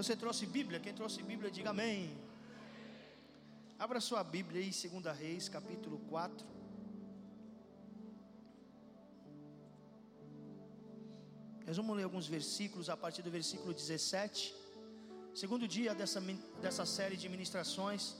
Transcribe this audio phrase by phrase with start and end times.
[0.00, 0.80] Você trouxe Bíblia?
[0.84, 1.98] Quem trouxe Bíblia, diga amém.
[3.78, 6.46] Abra sua Bíblia aí, 2 Reis, capítulo 4.
[11.66, 14.54] Nós vamos ler alguns versículos a partir do versículo 17.
[15.34, 16.18] Segundo dia dessa,
[16.62, 18.16] dessa série de ministrações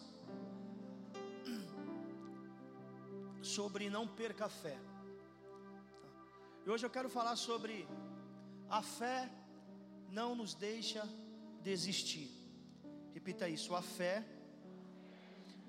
[3.56, 4.78] sobre não perca a fé.
[6.66, 7.88] E hoje eu quero falar sobre
[8.68, 9.30] a fé
[10.10, 11.02] não nos deixa
[11.62, 12.30] desistir.
[13.14, 14.24] Repita isso: a fé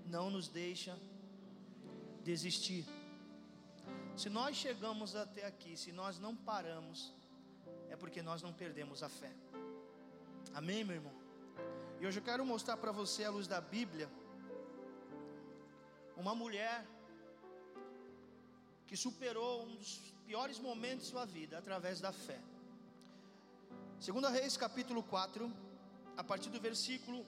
[0.06, 0.98] não nos deixa
[2.24, 2.86] desistir.
[4.16, 7.14] Se nós chegamos até aqui, se nós não paramos,
[7.90, 9.32] é porque nós não perdemos a fé.
[10.54, 11.14] Amém, meu irmão?
[12.00, 14.10] E hoje eu quero mostrar para você, à luz da Bíblia,
[16.16, 16.86] uma mulher
[18.86, 22.40] que superou um dos piores momentos de sua vida através da fé.
[24.00, 25.52] Segunda Reis capítulo 4,
[26.18, 27.26] a partir do versículo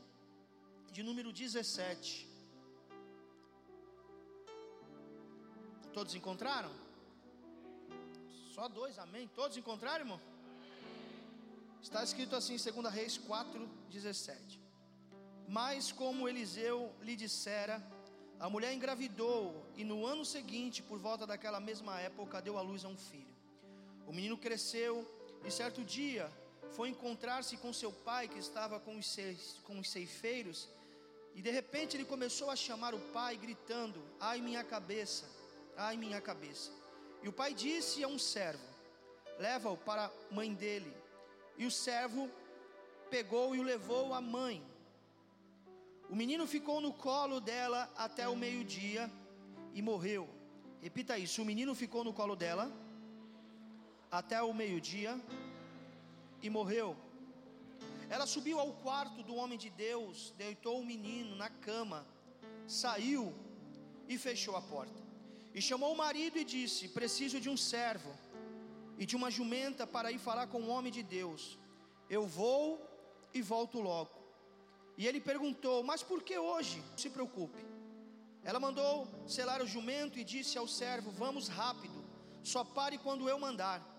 [0.92, 2.28] de número 17.
[5.94, 6.72] Todos encontraram?
[8.54, 9.28] Só dois, amém?
[9.36, 10.22] Todos encontraram, irmão?
[11.82, 14.62] Está escrito assim em 2 Reis 4, 17.
[15.48, 17.76] Mas como Eliseu lhe dissera,
[18.40, 22.86] a mulher engravidou e no ano seguinte, por volta daquela mesma época, deu à luz
[22.86, 23.36] a um filho.
[24.08, 25.08] O menino cresceu
[25.46, 26.32] e certo dia
[26.76, 29.18] foi encontrar-se com seu pai que estava com os,
[29.64, 30.70] com os ceifeiros,
[31.36, 35.26] e de repente ele começou a chamar o pai, gritando: Ai minha cabeça,
[35.78, 36.72] ai minha cabeça.
[37.24, 38.64] E o pai disse a um servo:
[39.40, 40.94] Leva-o para a mãe dele.
[41.58, 42.30] E o servo
[43.10, 44.64] pegou e o levou à mãe.
[46.10, 49.12] O menino ficou no colo dela até o meio-dia
[49.74, 50.30] e morreu.
[50.82, 52.72] Repita isso: o menino ficou no colo dela
[54.12, 55.20] até o meio-dia
[56.44, 56.96] e morreu.
[58.10, 62.06] Ela subiu ao quarto do homem de Deus, deitou o menino na cama,
[62.68, 63.34] saiu
[64.08, 65.02] e fechou a porta.
[65.56, 68.14] E chamou o marido e disse: Preciso de um servo
[68.98, 71.58] e de uma jumenta para ir falar com o homem de Deus.
[72.10, 72.66] Eu vou
[73.34, 74.12] e volto logo.
[74.98, 76.84] E ele perguntou: Mas por que hoje?
[76.92, 77.64] Não se preocupe.
[78.44, 82.04] Ela mandou selar o jumento e disse ao servo: Vamos rápido,
[82.44, 83.93] só pare quando eu mandar.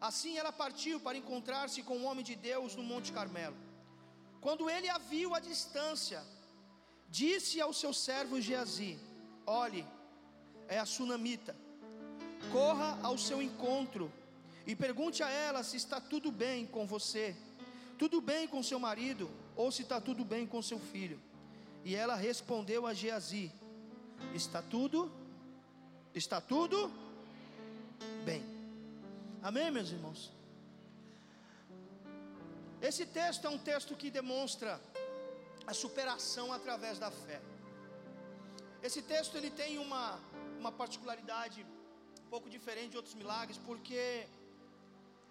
[0.00, 3.56] Assim ela partiu para encontrar-se com o homem de Deus no Monte Carmelo.
[4.40, 6.22] Quando ele a viu à distância,
[7.08, 8.98] disse ao seu servo Geazi:
[9.46, 9.86] Olhe,
[10.68, 11.54] é a sunamita.
[12.50, 14.10] Corra ao seu encontro
[14.66, 17.36] e pergunte a ela se está tudo bem com você,
[17.98, 21.20] tudo bem com seu marido, ou se está tudo bem com seu filho.
[21.84, 23.52] E ela respondeu a Geazi:
[24.34, 25.12] Está tudo,
[26.14, 26.90] está tudo.
[29.48, 30.30] Amém, meus irmãos?
[32.88, 34.72] Esse texto é um texto que demonstra
[35.66, 37.40] a superação através da fé.
[38.82, 40.20] Esse texto ele tem uma,
[40.58, 41.66] uma particularidade
[42.24, 44.28] um pouco diferente de outros milagres, porque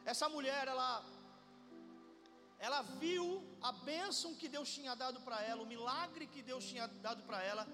[0.05, 0.89] essa mulher ela
[2.57, 3.25] ela viu
[3.61, 7.41] a bênção que Deus tinha dado para ela, o milagre que Deus tinha dado para
[7.43, 7.65] ela,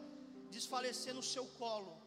[0.52, 2.04] desfalecer no seu colo.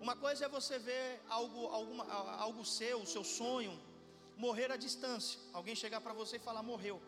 [0.00, 2.04] Uma coisa é você ver algo, alguma,
[2.46, 3.72] algo seu, o seu sonho,
[4.36, 5.38] morrer à distância.
[5.52, 7.00] Alguém chegar para você e falar, morreu.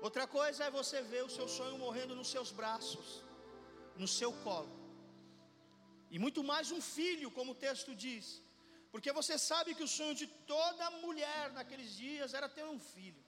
[0.00, 3.22] Outra coisa é você ver o seu sonho morrendo nos seus braços,
[3.96, 4.72] no seu colo.
[6.10, 8.26] E muito mais um filho, como o texto diz.
[8.92, 13.22] Porque você sabe que o sonho de toda mulher naqueles dias era ter um filho.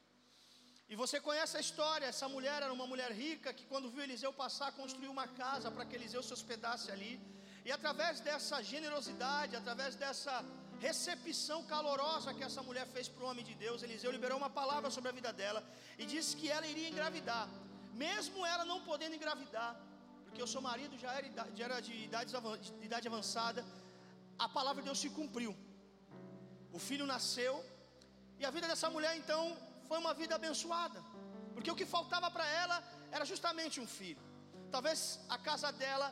[0.91, 4.33] E você conhece a história, essa mulher era uma mulher rica que quando viu Eliseu
[4.33, 7.21] passar, construiu uma casa para que Eliseu se hospedasse ali.
[7.69, 10.34] E através dessa generosidade, através dessa
[10.84, 14.89] recepção calorosa que essa mulher fez para o homem de Deus, Eliseu liberou uma palavra
[14.95, 15.61] sobre a vida dela
[16.01, 17.47] e disse que ela iria engravidar,
[18.05, 19.73] mesmo ela não podendo engravidar,
[20.25, 21.11] porque o seu marido já
[21.67, 21.93] era, de
[22.89, 23.62] idade avançada,
[24.47, 25.53] a palavra de Deus se cumpriu.
[26.79, 27.55] O filho nasceu,
[28.41, 29.43] e a vida dessa mulher então
[29.91, 31.03] foi uma vida abençoada,
[31.53, 32.79] porque o que faltava para ela
[33.17, 34.23] era justamente um filho.
[34.76, 36.09] Talvez a casa dela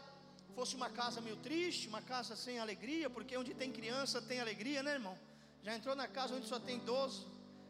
[0.57, 4.83] fosse uma casa meio triste, uma casa sem alegria, porque onde tem criança tem alegria,
[4.83, 5.17] né, irmão?
[5.63, 7.21] Já entrou na casa onde só tem idoso,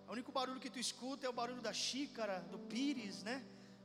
[0.08, 3.36] o único barulho que tu escuta é o barulho da xícara, do pires, né?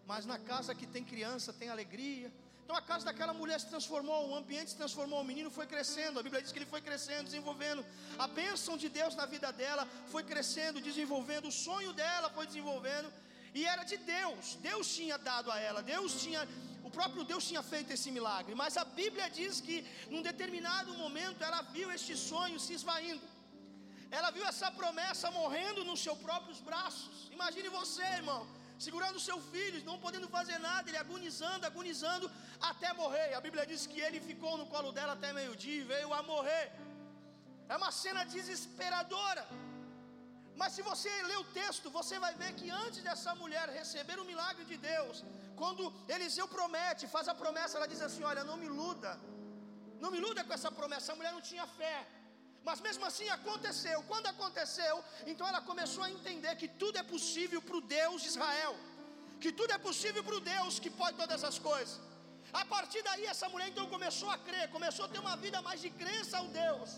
[0.05, 2.31] Mas na casa que tem criança tem alegria.
[2.63, 6.19] Então a casa daquela mulher se transformou, o ambiente se transformou, o menino foi crescendo.
[6.19, 7.83] A Bíblia diz que ele foi crescendo, desenvolvendo.
[8.19, 11.47] A bênção de Deus na vida dela foi crescendo, desenvolvendo.
[11.47, 13.11] O sonho dela foi desenvolvendo.
[13.53, 14.55] E era de Deus.
[14.69, 15.81] Deus tinha dado a ela.
[15.81, 16.47] Deus tinha
[16.97, 19.77] próprio Deus tinha feito esse milagre, mas a Bíblia diz que
[20.13, 23.27] num determinado momento ela viu este sonho se esvaindo.
[24.17, 27.15] Ela viu essa promessa morrendo nos seus próprios braços.
[27.37, 28.41] Imagine você, irmão,
[28.85, 32.29] segurando seu filho, não podendo fazer nada, ele agonizando, agonizando
[32.71, 33.27] até morrer.
[33.39, 36.65] A Bíblia diz que ele ficou no colo dela até meio-dia e veio a morrer.
[37.73, 39.43] É uma cena desesperadora.
[40.61, 44.27] Mas se você ler o texto, você vai ver que antes dessa mulher receber o
[44.31, 45.23] milagre de Deus,
[45.61, 45.83] quando
[46.15, 49.11] Eliseu promete, faz a promessa, ela diz assim: Olha, não me iluda,
[50.03, 51.11] não me iluda com essa promessa.
[51.13, 51.97] A mulher não tinha fé,
[52.67, 53.97] mas mesmo assim aconteceu.
[54.11, 54.95] Quando aconteceu,
[55.31, 58.73] então ela começou a entender que tudo é possível para o Deus de Israel,
[59.43, 61.95] que tudo é possível para o Deus que pode todas as coisas.
[62.61, 65.79] A partir daí, essa mulher então começou a crer, começou a ter uma vida mais
[65.85, 66.89] de crença ao Deus.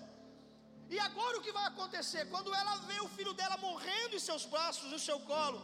[0.95, 2.23] E agora o que vai acontecer?
[2.33, 5.61] Quando ela vê o filho dela morrendo em seus braços, no seu colo,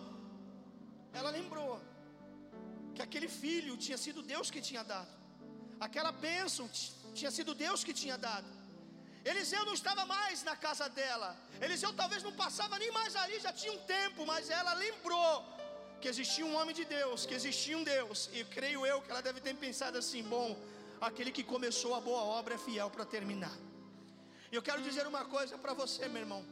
[1.19, 1.71] ela lembrou
[2.99, 5.11] que aquele filho tinha sido Deus que tinha dado,
[5.85, 6.65] aquela bênção
[7.19, 8.49] tinha sido Deus que tinha dado.
[9.31, 11.29] Eliseu não estava mais na casa dela,
[11.65, 15.31] Eliseu talvez não passava nem mais ali, já tinha um tempo, mas ela lembrou
[16.01, 19.21] que existia um homem de Deus, que existia um Deus, e creio eu que ela
[19.21, 20.49] deve ter pensado assim: bom,
[20.99, 23.55] aquele que começou a boa obra é fiel para terminar.
[24.51, 26.43] Eu quero dizer uma coisa para você, meu irmão.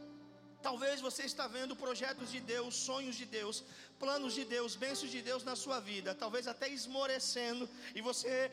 [0.62, 3.64] Talvez você está vendo projetos de Deus, sonhos de Deus,
[4.00, 8.52] planos de Deus, bênçãos de Deus na sua vida, talvez até esmorecendo, e você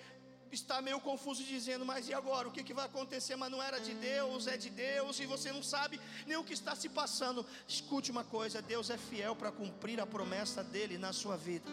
[0.52, 2.48] está meio confuso dizendo, mas e agora?
[2.48, 3.36] O que, que vai acontecer?
[3.36, 6.52] Mas não era de Deus, é de Deus, e você não sabe nem o que
[6.52, 7.44] está se passando.
[7.66, 11.68] Escute uma coisa: Deus é fiel para cumprir a promessa dele na sua vida.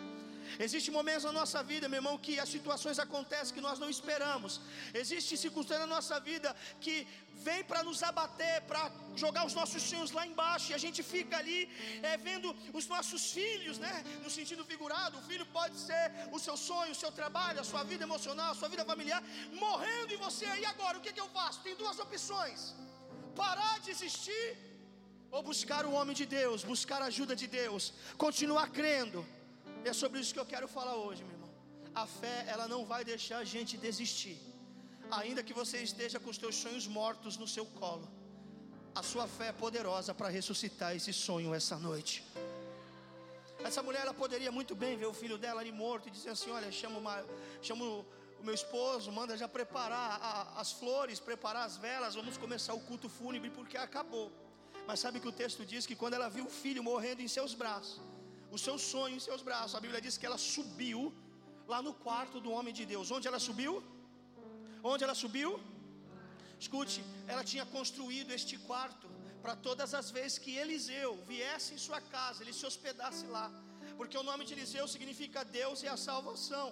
[0.60, 4.62] Existem momentos na nossa vida, meu irmão, que as situações acontecem que nós não esperamos.
[4.94, 6.96] Existem circunstâncias na nossa vida que
[7.48, 8.84] vem para nos abater, para
[9.24, 11.60] jogar os nossos sonhos lá embaixo, e a gente fica ali
[12.10, 12.50] é, vendo
[12.80, 13.94] os nossos filhos, né?
[14.24, 16.06] No sentido figurado, o filho pode ser
[16.36, 19.22] o seu sonho, o seu trabalho, a sua vida emocional, a sua vida familiar,
[19.66, 20.48] morrendo em você.
[20.64, 21.64] E agora, o que, que eu faço?
[21.68, 22.76] Tem duas opções:
[23.44, 24.48] parar de existir
[25.32, 29.26] ou buscar o homem de Deus, buscar a ajuda de Deus, continuar crendo.
[29.84, 31.50] E é sobre isso que eu quero falar hoje, meu irmão.
[31.94, 34.38] A fé, ela não vai deixar a gente desistir.
[35.20, 38.08] Ainda que você esteja com os seus sonhos mortos no seu colo,
[38.94, 42.24] a sua fé é poderosa para ressuscitar esse sonho essa noite.
[43.64, 46.50] Essa mulher ela poderia muito bem ver o filho dela ali morto e dizer assim:
[46.52, 47.24] Olha, chamo, uma,
[47.62, 48.06] chamo
[48.40, 52.80] o meu esposo, manda já preparar a, as flores, preparar as velas, vamos começar o
[52.80, 54.32] culto fúnebre porque acabou.
[54.88, 57.54] Mas sabe que o texto diz que quando ela viu o filho morrendo em seus
[57.54, 58.02] braços,
[58.56, 59.76] o seu sonho em seus braços.
[59.80, 61.00] A Bíblia diz que ela subiu
[61.72, 63.10] lá no quarto do homem de Deus.
[63.18, 63.74] Onde ela subiu?
[64.92, 65.50] Onde ela subiu?
[66.64, 67.00] Escute,
[67.32, 69.08] ela tinha construído este quarto
[69.44, 73.48] para todas as vezes que Eliseu viesse em sua casa, ele se hospedasse lá.
[74.00, 76.68] Porque o nome de Eliseu significa Deus e a salvação.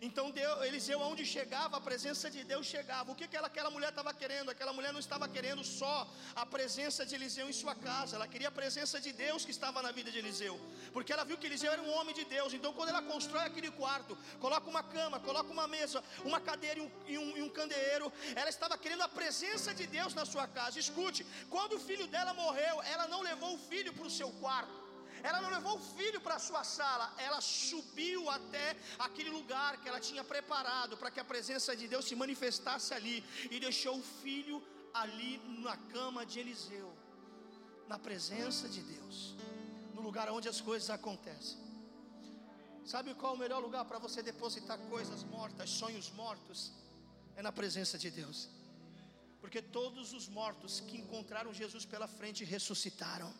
[0.00, 3.10] Então Deus, Eliseu, aonde chegava, a presença de Deus chegava.
[3.12, 4.50] O que, que aquela mulher estava querendo?
[4.50, 8.48] Aquela mulher não estava querendo só a presença de Eliseu em sua casa, ela queria
[8.48, 10.60] a presença de Deus que estava na vida de Eliseu,
[10.92, 12.52] porque ela viu que Eliseu era um homem de Deus.
[12.52, 16.82] Então, quando ela constrói aquele quarto, coloca uma cama, coloca uma mesa, uma cadeira e
[16.82, 20.46] um, e um, e um candeeiro, ela estava querendo a presença de Deus na sua
[20.46, 20.78] casa.
[20.78, 24.85] Escute, quando o filho dela morreu, ela não levou o filho para o seu quarto.
[25.28, 28.66] Ela não levou o filho para a sua sala, ela subiu até
[29.06, 33.16] aquele lugar que ela tinha preparado para que a presença de Deus se manifestasse ali
[33.50, 34.58] e deixou o filho
[35.02, 35.32] ali
[35.66, 36.90] na cama de Eliseu,
[37.92, 39.16] na presença de Deus,
[39.94, 41.58] no lugar onde as coisas acontecem.
[42.92, 46.72] Sabe qual é o melhor lugar para você depositar coisas mortas, sonhos mortos?
[47.34, 48.48] É na presença de Deus.
[49.40, 53.30] Porque todos os mortos que encontraram Jesus pela frente ressuscitaram.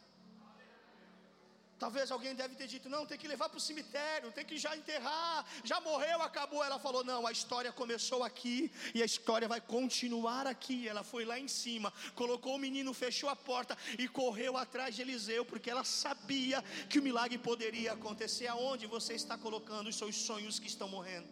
[1.79, 4.75] Talvez alguém deve ter dito: não, tem que levar para o cemitério, tem que já
[4.75, 6.65] enterrar, já morreu, acabou.
[6.65, 10.89] Ela falou: não, a história começou aqui e a história vai continuar aqui.
[10.89, 15.03] Ela foi lá em cima, colocou o menino, fechou a porta e correu atrás de
[15.03, 18.47] Eliseu, porque ela sabia que o milagre poderia acontecer.
[18.47, 21.29] Aonde você está colocando os seus sonhos que estão morrendo?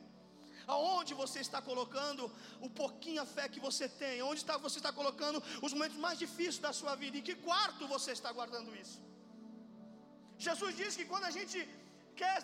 [0.67, 4.23] Aonde você está colocando o pouquinho a fé que você tem?
[4.23, 7.17] Onde você está colocando os momentos mais difíceis da sua vida?
[7.19, 9.14] Em que quarto você está guardando isso?
[10.39, 11.69] Jesus diz que quando a gente
[12.17, 12.43] quer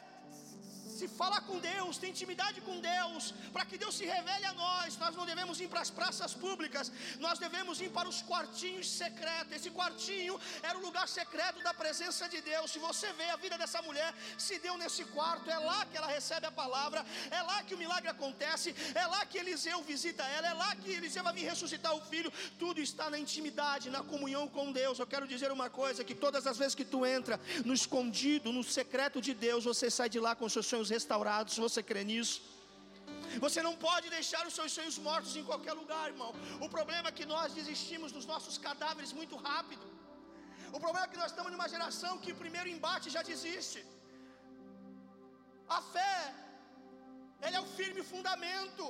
[1.00, 3.22] se falar com Deus, ter intimidade com Deus,
[3.54, 4.98] para que Deus se revele a nós.
[5.02, 6.86] Nós não devemos ir para as praças públicas,
[7.26, 9.54] nós devemos ir para os quartinhos secretos.
[9.58, 10.34] Esse quartinho
[10.68, 12.70] era o lugar secreto da presença de Deus.
[12.74, 14.10] Se você vê a vida dessa mulher,
[14.46, 17.00] se deu nesse quarto, é lá que ela recebe a palavra,
[17.38, 20.90] é lá que o milagre acontece, é lá que Eliseu visita ela, é lá que
[20.98, 22.30] Eliseu vai vir ressuscitar o filho.
[22.58, 24.98] Tudo está na intimidade, na comunhão com Deus.
[24.98, 28.62] Eu quero dizer uma coisa: que todas as vezes que tu entra no escondido, no
[28.78, 32.38] secreto de Deus, você sai de lá com seus sonhos restaurados, você crê nisso.
[33.44, 36.32] Você não pode deixar os seus sonhos mortos em qualquer lugar, irmão.
[36.66, 39.84] O problema é que nós desistimos dos nossos cadáveres muito rápido.
[40.76, 43.80] O problema é que nós estamos numa geração que o primeiro embate já desiste.
[45.78, 46.16] A fé,
[47.46, 48.84] ela é o firme fundamento.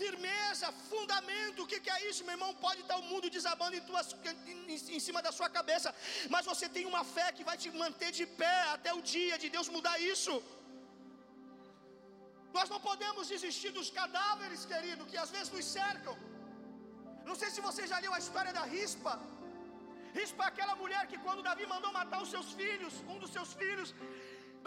[0.00, 2.50] Firmeza, fundamento, o que, que, é isso, meu irmão?
[2.64, 4.08] Pode estar o mundo desabando em, tuas,
[4.52, 5.90] em, em cima da sua cabeça,
[6.34, 9.48] mas você tem uma fé que vai te manter de pé até o dia de
[9.54, 10.34] Deus mudar isso.
[12.58, 16.16] Nós não podemos desistir dos cadáveres, querido, que às vezes nos cercam.
[17.28, 19.14] Não sei se você já leu a história da Rispa.
[20.18, 23.50] Rispa é aquela mulher que, quando Davi mandou matar os seus filhos, um dos seus
[23.62, 23.90] filhos,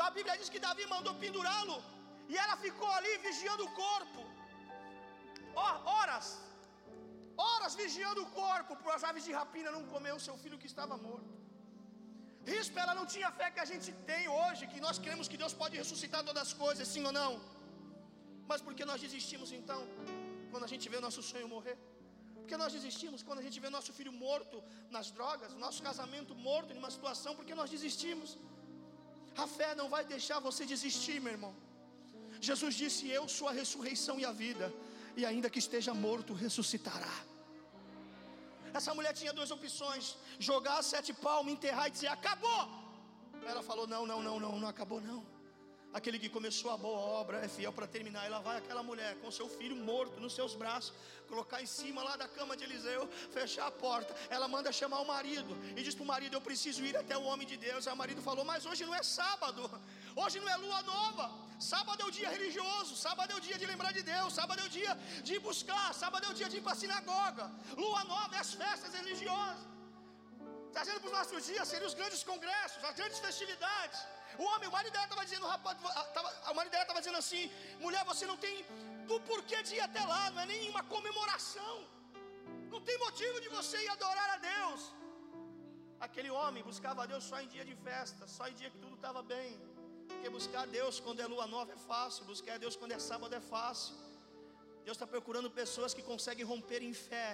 [0.08, 1.78] a Bíblia diz que Davi mandou pendurá-lo,
[2.32, 4.22] e ela ficou ali vigiando o corpo
[6.00, 6.28] horas,
[7.46, 10.70] horas vigiando o corpo para as aves de rapina não comer o seu filho que
[10.74, 11.34] estava morto.
[12.54, 15.54] Rispa, ela não tinha fé que a gente tem hoje, que nós cremos que Deus
[15.62, 17.32] pode ressuscitar todas as coisas, sim ou não?
[18.50, 19.80] Mas por que nós desistimos então,
[20.52, 21.78] quando a gente vê o nosso sonho morrer?
[22.38, 24.58] Porque nós desistimos quando a gente vê nosso filho morto
[24.96, 28.32] nas drogas, nosso casamento morto em uma situação, porque nós desistimos.
[29.44, 31.54] A fé não vai deixar você desistir, meu irmão.
[32.50, 34.68] Jesus disse: Eu sou a ressurreição e a vida
[35.20, 37.16] e ainda que esteja morto, ressuscitará.
[38.80, 40.06] Essa mulher tinha duas opções:
[40.50, 42.64] jogar sete palmas, enterrar e dizer acabou.
[43.52, 45.22] Ela falou: não, não, não, não, não acabou não.
[45.92, 48.24] Aquele que começou a boa obra é fiel para terminar.
[48.26, 50.94] Ela vai aquela mulher com seu filho morto nos seus braços,
[51.28, 54.16] colocar em cima lá da cama de Eliseu, fechar a porta.
[54.30, 57.24] Ela manda chamar o marido e diz para o marido: Eu preciso ir até o
[57.24, 57.88] homem de Deus.
[57.88, 59.64] Aí o marido falou: Mas hoje não é sábado,
[60.16, 61.28] hoje não é lua nova.
[61.60, 64.66] Sábado é o dia religioso, sábado é o dia de lembrar de Deus, sábado é
[64.66, 64.94] o dia
[65.24, 67.52] de buscar, sábado é o dia de ir para a sinagoga.
[67.76, 69.79] Lua nova é as festas religiosas.
[70.76, 74.00] Trazendo para os nossos dias seriam os grandes congressos, as grandes festividades.
[74.42, 75.78] O homem, o marido dela estava dizendo, rapaz,
[76.18, 77.44] tava, o marido dela estava dizendo assim:
[77.86, 78.66] mulher, você não tem
[79.16, 81.76] o porquê de ir até lá, não é nenhuma comemoração.
[82.74, 84.82] Não tem motivo de você ir adorar a Deus.
[86.08, 88.96] Aquele homem buscava a Deus só em dia de festa, só em dia que tudo
[88.96, 89.52] estava bem.
[90.08, 93.00] Porque buscar a Deus quando é lua nova é fácil, buscar a Deus quando é
[93.00, 93.96] sábado é fácil.
[94.86, 97.28] Deus está procurando pessoas que conseguem romper em fé,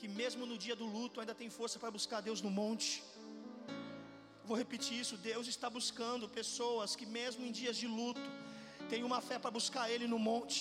[0.00, 3.02] que mesmo no dia do luto ainda tem força para buscar Deus no monte.
[4.44, 8.26] Vou repetir isso: Deus está buscando pessoas que, mesmo em dias de luto,
[8.90, 10.58] têm uma fé para buscar Ele no monte.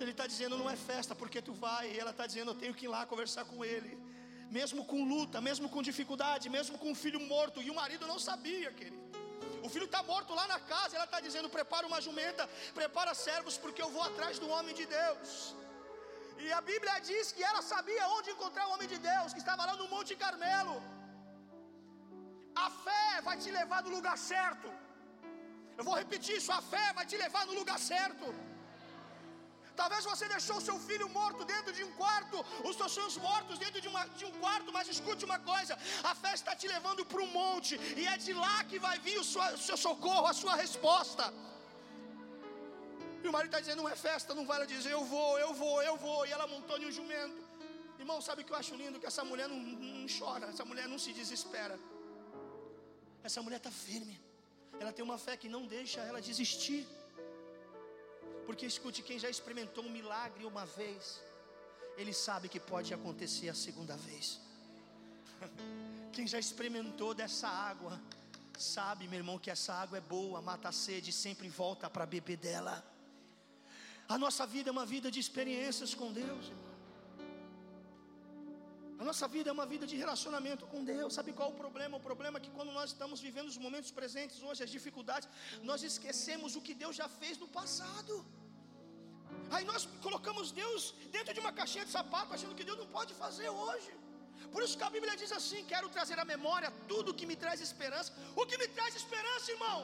[0.00, 2.74] Ele está dizendo: não é festa porque tu vai, e ela está dizendo: eu tenho
[2.74, 3.92] que ir lá conversar com Ele.
[4.58, 8.18] Mesmo com luta, mesmo com dificuldade, mesmo com um filho morto, e o marido não
[8.18, 9.04] sabia, querido.
[9.66, 13.56] O filho está morto lá na casa, ela está dizendo: prepara uma jumenta, prepara servos,
[13.56, 15.54] porque eu vou atrás do homem de Deus.
[16.44, 19.66] E a Bíblia diz que ela sabia onde encontrar o homem de Deus, que estava
[19.68, 20.76] lá no Monte Carmelo.
[22.64, 24.68] A fé vai te levar no lugar certo.
[25.78, 28.26] Eu vou repetir isso: a fé vai te levar no lugar certo.
[29.80, 32.36] Talvez você deixou seu filho morto dentro de um quarto,
[32.68, 35.74] os seus filhos mortos dentro de, uma, de um quarto, mas escute uma coisa:
[36.10, 39.18] a fé está te levando para um monte, e é de lá que vai vir
[39.24, 41.26] o, sua, o seu socorro, a sua resposta.
[43.22, 45.52] E o marido está dizendo: não é festa, não vai ela dizer eu vou, eu
[45.54, 47.38] vou, eu vou, e ela montou em um jumento.
[47.98, 49.00] Irmão, sabe o que eu acho lindo?
[49.00, 51.78] Que essa mulher não, não chora, essa mulher não se desespera.
[53.24, 54.20] Essa mulher está firme.
[54.78, 56.86] Ela tem uma fé que não deixa ela desistir.
[58.46, 61.20] Porque escute, quem já experimentou um milagre uma vez,
[61.96, 64.38] ele sabe que pode acontecer a segunda vez.
[66.12, 68.00] Quem já experimentou dessa água,
[68.56, 72.38] sabe, meu irmão, que essa água é boa, mata a sede, sempre volta para beber
[72.38, 72.82] dela.
[74.14, 76.66] A nossa vida é uma vida de experiências com Deus, irmão.
[79.00, 81.12] A nossa vida é uma vida de relacionamento com Deus.
[81.18, 81.98] Sabe qual é o problema?
[81.98, 85.28] O problema é que quando nós estamos vivendo os momentos presentes hoje, as dificuldades,
[85.70, 88.14] nós esquecemos o que Deus já fez no passado.
[89.54, 90.82] Aí nós colocamos Deus
[91.16, 93.92] dentro de uma caixinha de sapato, achando que Deus não pode fazer hoje.
[94.52, 97.60] Por isso que a Bíblia diz assim: quero trazer à memória tudo que me traz
[97.68, 98.12] esperança.
[98.40, 99.78] O que me traz esperança, irmão,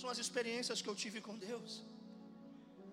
[0.00, 1.72] são as experiências que eu tive com Deus.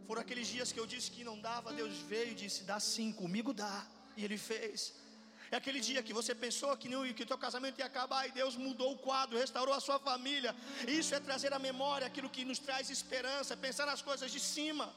[0.07, 3.09] Foram aqueles dias que eu disse que não dava, Deus veio e disse: dá sim,
[3.21, 3.77] comigo dá.
[4.17, 4.93] E Ele fez.
[5.53, 8.31] É aquele dia que você pensou que, não, que o teu casamento ia acabar e
[8.39, 10.51] Deus mudou o quadro, restaurou a sua família.
[10.99, 14.87] Isso é trazer à memória aquilo que nos traz esperança, pensar nas coisas de cima.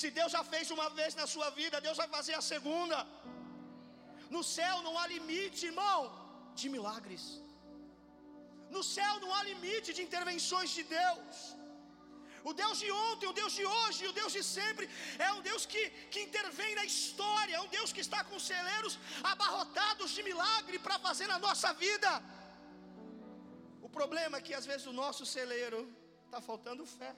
[0.00, 2.98] Se Deus já fez uma vez na sua vida, Deus vai fazer a segunda.
[4.36, 6.00] No céu não há limite, irmão,
[6.60, 7.24] de milagres.
[8.74, 11.36] No céu não há limite de intervenções de Deus.
[12.48, 15.66] O Deus de ontem, o Deus de hoje, o Deus de sempre, é um Deus
[15.66, 15.82] que,
[16.12, 20.98] que intervém na história, é um Deus que está com celeiros abarrotados de milagre para
[20.98, 22.10] fazer na nossa vida.
[23.82, 25.80] O problema é que às vezes o nosso celeiro
[26.26, 27.14] está faltando fé,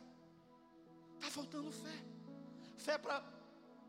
[1.16, 1.98] está faltando fé,
[2.86, 3.22] fé para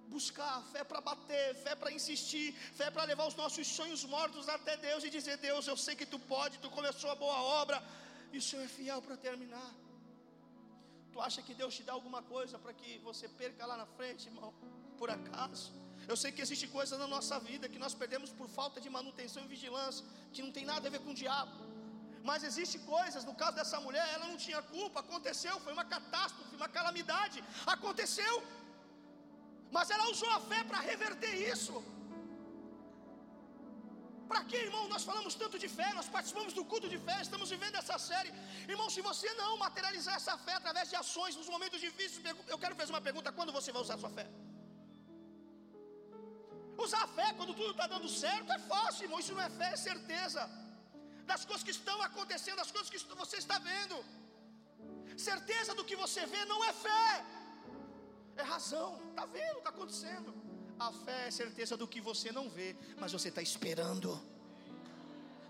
[0.08, 4.76] buscar, fé para bater, fé para insistir, fé para levar os nossos sonhos mortos até
[4.78, 7.82] Deus e dizer: Deus, eu sei que tu pode, tu começou a boa obra,
[8.32, 9.72] e o Senhor é fiel para terminar.
[11.14, 14.28] Tu acha que Deus te dá alguma coisa para que você perca lá na frente,
[14.32, 14.52] irmão?
[15.00, 15.66] Por acaso?
[16.12, 19.44] Eu sei que existe coisas na nossa vida que nós perdemos por falta de manutenção
[19.44, 20.04] e vigilância,
[20.34, 21.56] que não tem nada a ver com o diabo.
[22.30, 26.56] Mas existe coisas, no caso dessa mulher, ela não tinha culpa, aconteceu, foi uma catástrofe,
[26.62, 27.44] uma calamidade,
[27.76, 28.36] aconteceu.
[29.76, 31.76] Mas ela usou a fé para reverter isso.
[34.34, 34.84] Para que, irmão?
[34.94, 38.32] Nós falamos tanto de fé, nós participamos do culto de fé, estamos vivendo essa série.
[38.74, 42.22] Irmão, se você não materializar essa fé através de ações nos momentos difíceis,
[42.54, 44.26] eu quero fazer uma pergunta: quando você vai usar a sua fé?
[46.86, 49.20] Usar a fé quando tudo está dando certo é fácil, irmão.
[49.24, 50.44] Isso não é fé, é certeza
[51.32, 53.98] das coisas que estão acontecendo, das coisas que você está vendo.
[55.30, 57.10] Certeza do que você vê não é fé,
[58.42, 58.90] é razão.
[59.12, 60.43] Está vendo, está acontecendo.
[60.88, 64.10] A fé é certeza do que você não vê, mas você está esperando.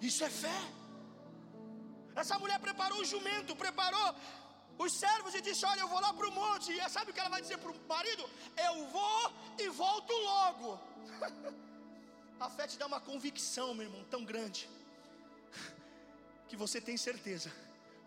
[0.09, 0.59] Isso é fé.
[2.21, 4.07] Essa mulher preparou o jumento, preparou
[4.77, 6.71] os servos e disse: Olha, eu vou lá para o monte.
[6.71, 8.29] E sabe o que ela vai dizer para o marido?
[8.67, 10.79] Eu vou e volto logo.
[12.45, 14.69] A fé te dá uma convicção, meu irmão, tão grande,
[16.47, 17.51] que você tem certeza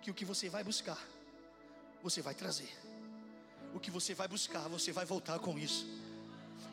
[0.02, 1.00] que o que você vai buscar,
[2.02, 2.72] você vai trazer.
[3.74, 5.86] O que você vai buscar, você vai voltar com isso.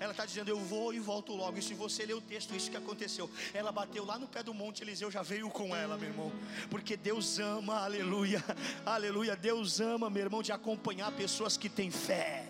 [0.04, 1.58] Ela está dizendo: Eu vou e volto logo.
[1.58, 3.30] E se você ler o texto, isso que aconteceu.
[3.54, 6.32] Ela bateu lá no pé do monte, Eliseu já veio com ela, meu irmão.
[6.70, 8.44] Porque Deus ama, aleluia,
[8.86, 9.34] aleluia.
[9.36, 12.46] Deus ama, meu irmão, de acompanhar pessoas que têm fé.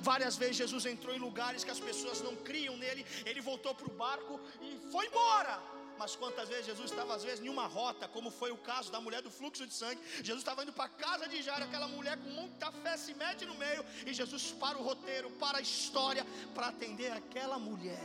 [0.00, 3.86] Várias vezes Jesus entrou em lugares que as pessoas não criam nele, ele voltou para
[3.86, 5.58] o barco e foi embora.
[5.98, 9.00] Mas quantas vezes Jesus estava, às vezes, em uma rota, como foi o caso da
[9.00, 10.00] mulher do fluxo de sangue.
[10.16, 13.44] Jesus estava indo para a casa de Jairo, aquela mulher com muita fé se mete
[13.46, 18.04] no meio, e Jesus para o roteiro, para a história, para atender aquela mulher.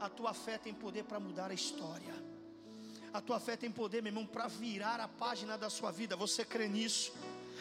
[0.00, 2.14] A tua fé tem poder para mudar a história.
[3.12, 6.16] A tua fé tem poder, meu irmão, para virar a página da sua vida.
[6.16, 7.12] Você crê nisso?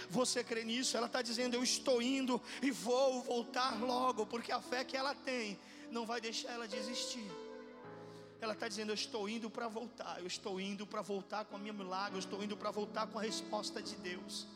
[0.09, 0.95] Você crê nisso?
[0.97, 5.13] Ela está dizendo: Eu estou indo e vou voltar logo, porque a fé que ela
[5.13, 5.59] tem
[5.91, 7.29] não vai deixar ela desistir.
[8.41, 11.59] Ela está dizendo: Eu estou indo para voltar, eu estou indo para voltar com a
[11.59, 14.47] minha milagre, eu estou indo para voltar com a resposta de Deus.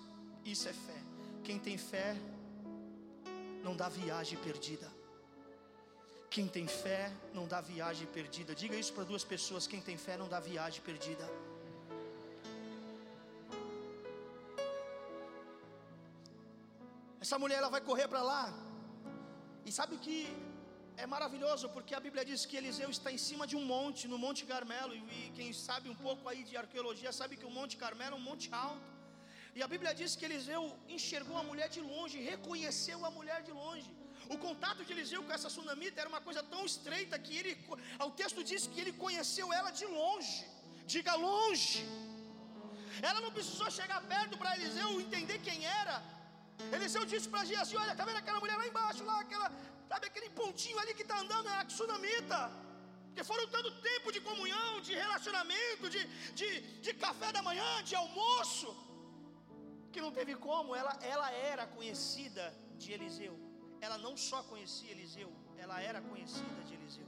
[0.43, 0.99] Isso é fé.
[1.43, 2.15] Quem tem fé
[3.63, 4.91] não dá viagem perdida.
[6.29, 8.55] Quem tem fé não dá viagem perdida.
[8.55, 11.29] Diga isso para duas pessoas: quem tem fé não dá viagem perdida.
[17.21, 18.53] Essa mulher ela vai correr para lá.
[19.63, 20.27] E sabe que
[21.03, 24.17] é maravilhoso porque a Bíblia diz que Eliseu está em cima de um monte, no
[24.25, 28.15] Monte Carmelo, e quem sabe um pouco aí de arqueologia sabe que o Monte Carmelo
[28.15, 28.89] é um monte alto.
[29.57, 30.61] E a Bíblia diz que Eliseu
[30.95, 33.89] enxergou a mulher de longe, reconheceu a mulher de longe.
[34.33, 37.53] O contato de Eliseu com essa sunamita era uma coisa tão estreita que ele,
[38.07, 40.35] o texto diz que ele conheceu ela de longe.
[40.93, 41.79] Diga longe.
[43.09, 45.95] Ela não precisou chegar perto para Eliseu entender quem era.
[46.75, 49.49] Eliseu disse para Geazi: Olha, está vendo aquela mulher lá embaixo, lá, aquela,
[49.91, 52.39] Sabe aquele pontinho ali que está andando é a tsunamita.
[53.07, 56.01] Porque foram tanto tempo de comunhão, de relacionamento, de,
[56.39, 56.49] de,
[56.85, 58.69] de café da manhã, de almoço,
[59.93, 60.75] que não teve como.
[60.81, 62.45] Ela, ela era conhecida
[62.81, 63.35] de Eliseu.
[63.85, 65.31] Ela não só conhecia Eliseu,
[65.63, 67.07] ela era conhecida de Eliseu.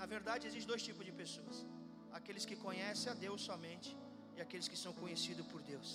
[0.00, 1.56] Na verdade, existem dois tipos de pessoas:
[2.18, 3.90] aqueles que conhecem a Deus somente
[4.36, 5.90] e aqueles que são conhecidos por Deus.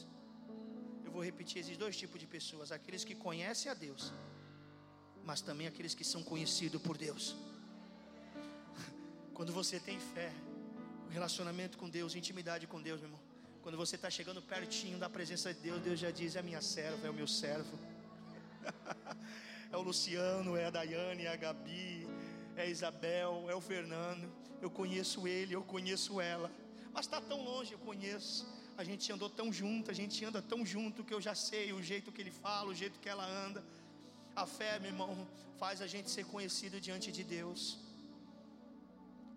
[1.05, 4.05] Eu vou repetir: existem dois tipos de pessoas: aqueles que conhecem a Deus
[5.27, 7.35] mas também aqueles que são conhecidos por Deus.
[9.37, 10.31] Quando você tem fé,
[11.09, 13.23] relacionamento com Deus, intimidade com Deus, meu irmão.
[13.61, 16.61] Quando você está chegando pertinho da presença de Deus, Deus já diz: é a minha
[16.61, 17.77] serva, é o meu servo.
[19.73, 22.07] é o Luciano, é a Daiane, é a Gabi,
[22.55, 24.31] é a Isabel, é o Fernando.
[24.61, 26.49] Eu conheço ele, eu conheço ela.
[26.93, 28.47] Mas está tão longe, eu conheço.
[28.77, 31.83] A gente andou tão junto, a gente anda tão junto que eu já sei o
[31.83, 33.61] jeito que ele fala, o jeito que ela anda.
[34.37, 35.27] A fé, meu irmão,
[35.59, 37.79] faz a gente ser conhecido diante de Deus.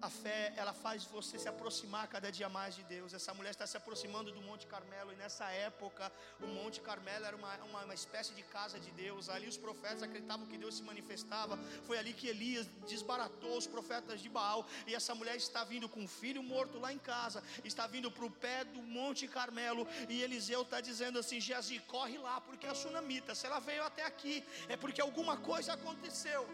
[0.02, 3.12] A fé, ela faz você se aproximar cada dia mais de Deus.
[3.12, 6.10] Essa mulher está se aproximando do Monte Carmelo, e nessa época,
[6.40, 9.28] o Monte Carmelo era uma, uma, uma, espécie de casa de Deus.
[9.28, 11.58] Ali os profetas acreditavam que Deus se manifestava.
[11.86, 14.64] Foi ali que Elias desbaratou os profetas de Baal.
[14.86, 18.24] E essa mulher está vindo com um filho morto lá em casa, está vindo para
[18.24, 19.86] o pé do Monte Carmelo.
[20.08, 24.06] E Eliseu está dizendo assim: Geazi, corre lá, porque a sunamita, se ela veio até
[24.06, 26.48] aqui, é porque alguma coisa aconteceu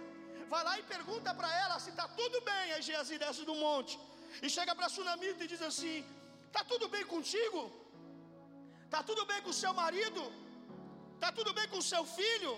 [0.52, 2.66] vai lá e pergunta para ela se está tudo bem.
[2.74, 3.98] Aí Geazi desce do monte
[4.44, 5.96] e chega para Sunamita e diz assim:
[6.48, 7.60] Está tudo bem contigo?
[8.86, 10.22] Está tudo bem com o seu marido?
[11.16, 12.54] Está tudo bem com o seu filho?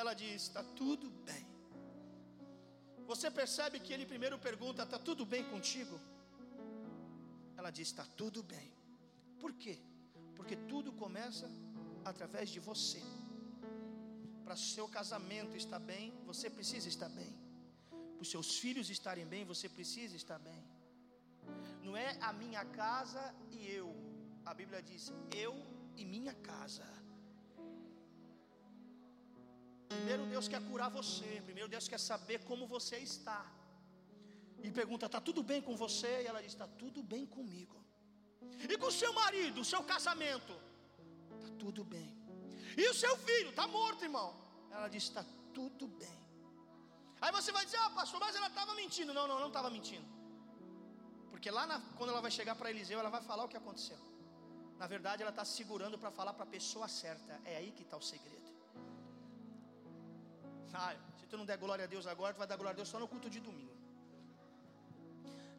[0.00, 1.44] Ela diz: Está tudo bem.
[3.10, 5.98] Você percebe que ele primeiro pergunta: Está tudo bem contigo?
[7.56, 8.68] Ela diz: Está tudo bem.
[9.42, 9.76] Por quê?
[10.36, 11.48] Porque tudo começa
[12.10, 13.02] através de você.
[14.44, 17.32] Para seu casamento estar bem, você precisa estar bem.
[18.14, 20.62] Para os seus filhos estarem bem, você precisa estar bem.
[21.82, 23.88] Não é a minha casa e eu.
[24.44, 25.12] A Bíblia diz:
[25.44, 25.54] eu
[25.96, 26.86] e minha casa.
[29.88, 31.40] Primeiro Deus quer curar você.
[31.44, 33.40] Primeiro Deus quer saber como você está.
[34.62, 36.22] E pergunta: está tudo bem com você?
[36.22, 37.78] E ela diz: está tudo bem comigo.
[38.68, 40.54] E com seu marido, seu casamento?
[41.36, 42.21] Está tudo bem.
[42.76, 43.50] E o seu filho?
[43.50, 44.28] Está morto, irmão.
[44.70, 46.18] Ela diz: está tudo bem.
[47.20, 49.12] Aí você vai dizer: ah, pastor, mas ela estava mentindo.
[49.18, 50.06] Não, não, não estava mentindo.
[51.30, 53.98] Porque lá na, quando ela vai chegar para Eliseu, ela vai falar o que aconteceu.
[54.78, 57.40] Na verdade, ela está segurando para falar para a pessoa certa.
[57.44, 58.50] É aí que está o segredo.
[60.74, 62.88] Ah, se tu não der glória a Deus agora, tu vai dar glória a Deus
[62.88, 63.76] só no culto de domingo.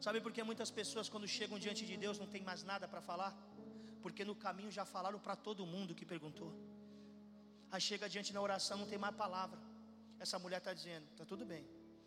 [0.04, 3.00] Sabe por que muitas pessoas, quando chegam diante de Deus, não tem mais nada para
[3.00, 3.32] falar?
[4.02, 6.50] Porque no caminho já falaram para todo mundo que perguntou.
[7.74, 9.58] Aí chega diante na oração, não tem mais palavra.
[10.20, 11.64] Essa mulher está dizendo: está tudo bem,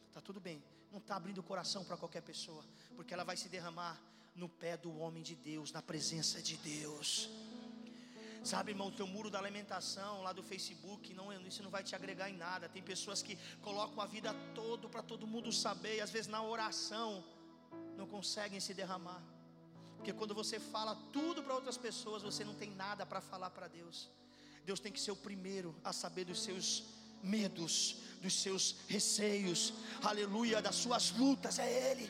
[0.07, 0.63] está tudo bem.
[0.93, 2.63] Não está abrindo o coração para qualquer pessoa,
[2.95, 3.99] porque ela vai se derramar
[4.33, 7.29] no pé do homem de Deus, na presença de Deus.
[8.45, 12.29] Sabe, irmão, teu muro da alimentação lá do Facebook, não, isso não vai te agregar
[12.29, 12.69] em nada.
[12.69, 16.41] Tem pessoas que colocam a vida toda para todo mundo saber, e às vezes na
[16.41, 17.25] oração
[17.97, 19.21] não conseguem se derramar.
[19.97, 23.67] Porque quando você fala tudo para outras pessoas, você não tem nada para falar para
[23.67, 24.09] Deus.
[24.67, 26.83] Deus tem que ser o primeiro a saber dos seus
[27.23, 27.73] medos,
[28.21, 28.63] dos seus
[28.95, 32.07] receios, aleluia, das suas lutas, é Ele.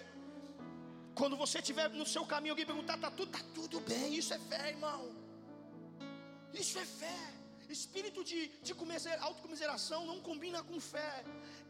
[1.13, 4.39] Quando você estiver no seu caminho, alguém perguntar, tá tudo, tá tudo bem, isso é
[4.39, 5.01] fé, irmão.
[6.51, 7.19] Isso é fé.
[7.69, 8.73] Espírito de, de
[9.19, 11.13] autocomiseração não combina com fé.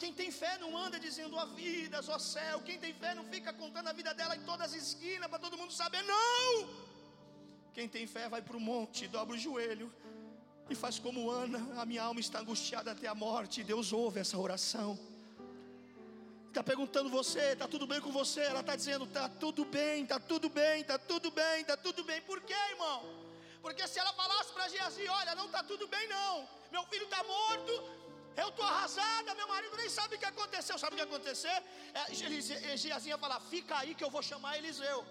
[0.02, 2.62] Quem tem fé não anda dizendo a vida, ó céu.
[2.62, 5.58] Quem tem fé não fica contando a vida dela em todas as esquinas para todo
[5.58, 6.02] mundo saber.
[6.04, 6.70] Não!
[7.74, 9.92] Quem tem fé vai para o monte, dobra o joelho
[10.70, 11.82] e faz como Ana.
[11.82, 13.64] A minha alma está angustiada até a morte.
[13.64, 14.98] Deus ouve essa oração.
[16.48, 18.42] Está perguntando você, está tudo bem com você?
[18.42, 22.20] Ela está dizendo, está tudo bem, está tudo bem, está tudo bem, está tudo bem.
[22.22, 23.04] Por quê, irmão?
[23.62, 27.22] Porque se ela falasse para Geazi, olha, não está tudo bem não, meu filho está
[27.24, 27.74] morto,
[28.36, 30.78] eu estou arrasada, meu marido nem sabe o que aconteceu.
[30.80, 31.52] Sabe o que aconteceu?
[31.94, 35.06] É, Geazi ia falar, fica aí que eu vou chamar Eliseu.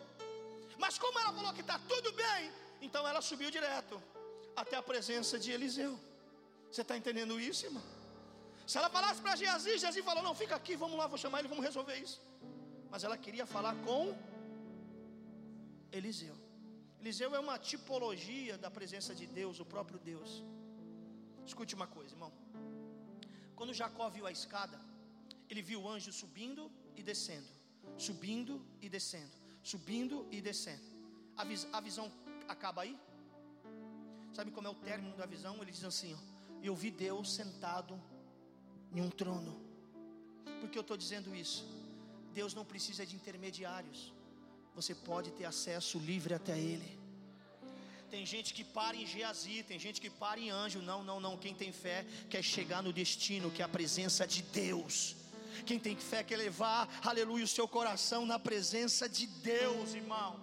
[0.79, 4.03] Mas como ela falou que está tudo bem, então ela subiu direto
[4.62, 5.92] até a presença de Eliseu.
[6.71, 7.83] Você está entendendo isso, irmão?
[8.66, 11.49] Se ela falasse para Geazi, Geazi falou: Não, fica aqui, vamos lá, vou chamar ele,
[11.49, 12.21] vamos resolver isso.
[12.90, 14.03] Mas ela queria falar com
[15.92, 16.37] Eliseu.
[17.01, 20.42] Eliseu é uma tipologia da presença de Deus, o próprio Deus.
[21.47, 22.33] Escute uma coisa, irmão.
[23.55, 24.79] Quando Jacó viu a escada,
[25.49, 27.49] ele viu o anjo subindo e descendo,
[27.97, 30.85] subindo e descendo, subindo e descendo.
[31.37, 32.11] A, vis a visão
[32.49, 32.99] acaba aí?
[34.37, 35.55] Sabe como é o término da visão?
[35.62, 36.20] Ele diz assim: ó,
[36.68, 37.94] Eu vi Deus sentado
[38.94, 39.55] em um trono.
[40.61, 41.62] Por que eu estou dizendo isso?
[42.38, 44.01] Deus não precisa de intermediários
[44.77, 46.99] você pode ter acesso livre até Ele.
[48.11, 50.81] Tem gente que para em Geazi, tem gente que para em anjo.
[50.83, 51.37] Não, não, não.
[51.38, 55.16] Quem tem fé quer chegar no destino, que é a presença de Deus.
[55.64, 60.38] Quem tem fé quer levar, aleluia, o seu coração na presença de Deus, irmão.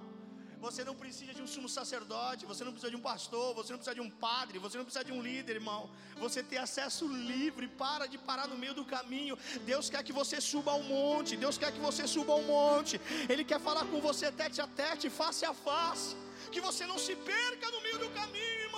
[0.65, 3.79] Você não precisa de um sumo sacerdote, você não precisa de um pastor, você não
[3.79, 5.81] precisa de um padre, você não precisa de um líder, irmão.
[6.25, 9.37] Você tem acesso livre, para de parar no meio do caminho.
[9.71, 12.95] Deus quer que você suba ao monte, Deus quer que você suba ao monte.
[13.27, 16.15] Ele quer falar com você tete a tete, face a face.
[16.53, 18.72] Que você não se perca no meio do caminho, irmão.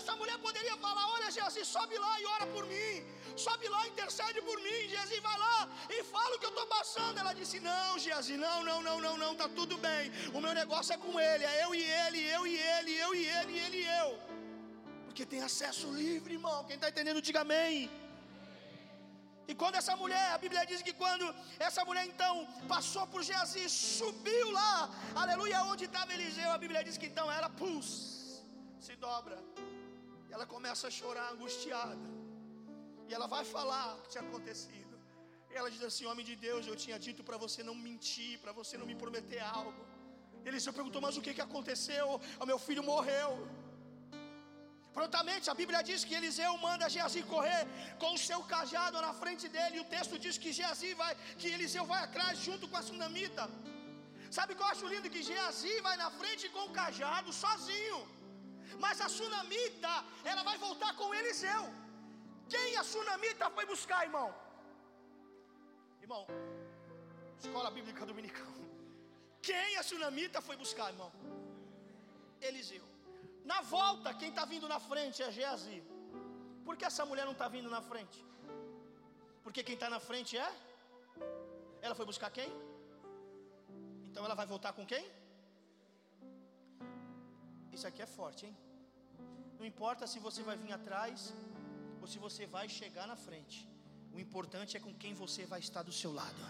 [0.00, 4.40] Essa mulher poderia falar: Olha, Jesus, sobe lá e ora por mim sobe lá, intercede
[4.42, 4.78] por mim.
[4.90, 7.18] Geazi vai lá e fala o que eu estou passando.
[7.18, 10.10] Ela disse: Não, Geazi, não, não, não, não, não, tá tudo bem.
[10.36, 13.26] O meu negócio é com ele, é eu e ele, eu e ele, eu e
[13.38, 14.10] ele, ele e eu.
[15.06, 16.64] Porque tem acesso livre, irmão.
[16.64, 17.90] Quem está entendendo, diga amém.
[19.48, 21.26] E quando essa mulher, a Bíblia diz que quando
[21.66, 22.32] essa mulher então
[22.72, 27.48] passou por Geazi, subiu lá, aleluia, onde estava Eliseu, a Bíblia diz que então ela,
[27.48, 27.86] pus,
[28.80, 29.38] se dobra.
[30.36, 32.06] Ela começa a chorar angustiada.
[33.08, 34.94] E ela vai falar o que tinha acontecido.
[35.50, 38.52] E ela diz assim: Homem de Deus, eu tinha dito para você não mentir, para
[38.58, 39.82] você não me prometer algo.
[40.48, 42.06] Eliseu perguntou: Mas o que, que aconteceu?
[42.42, 43.30] O meu filho morreu.
[44.98, 47.62] Prontamente a Bíblia diz que Eliseu manda Geazi correr
[48.02, 49.76] com o seu cajado na frente dele.
[49.78, 53.46] E o texto diz que Geazi vai, que Eliseu vai atrás junto com a sunamita.
[54.36, 55.14] Sabe o que eu acho lindo?
[55.16, 58.00] Que Geazi vai na frente com o cajado sozinho.
[58.84, 59.92] Mas a sunamita,
[60.24, 61.62] ela vai voltar com Eliseu.
[62.48, 64.28] Quem a sunamita foi buscar, irmão?
[66.00, 66.26] Irmão,
[67.38, 68.52] escola bíblica dominical.
[69.42, 71.10] Quem a sunamita foi buscar, irmão?
[72.40, 72.84] Eliseu.
[73.44, 75.82] Na volta, quem está vindo na frente é Geazi.
[76.64, 78.24] Por que essa mulher não está vindo na frente?
[79.44, 80.48] Porque quem está na frente é?
[81.80, 82.50] Ela foi buscar quem?
[84.08, 85.04] Então ela vai voltar com quem?
[87.72, 88.56] Isso aqui é forte, hein?
[89.58, 91.32] Não importa se você vai vir atrás
[92.00, 93.58] ou se você vai chegar na frente.
[94.14, 96.42] O importante é com quem você vai estar do seu lado.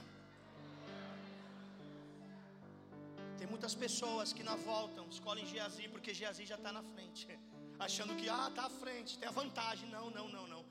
[3.38, 7.26] Tem muitas pessoas que na volta escolhem Geazi porque Geazi já está na frente,
[7.86, 9.88] achando que ah está à frente, tem a vantagem.
[9.90, 10.64] Não, não, não, não.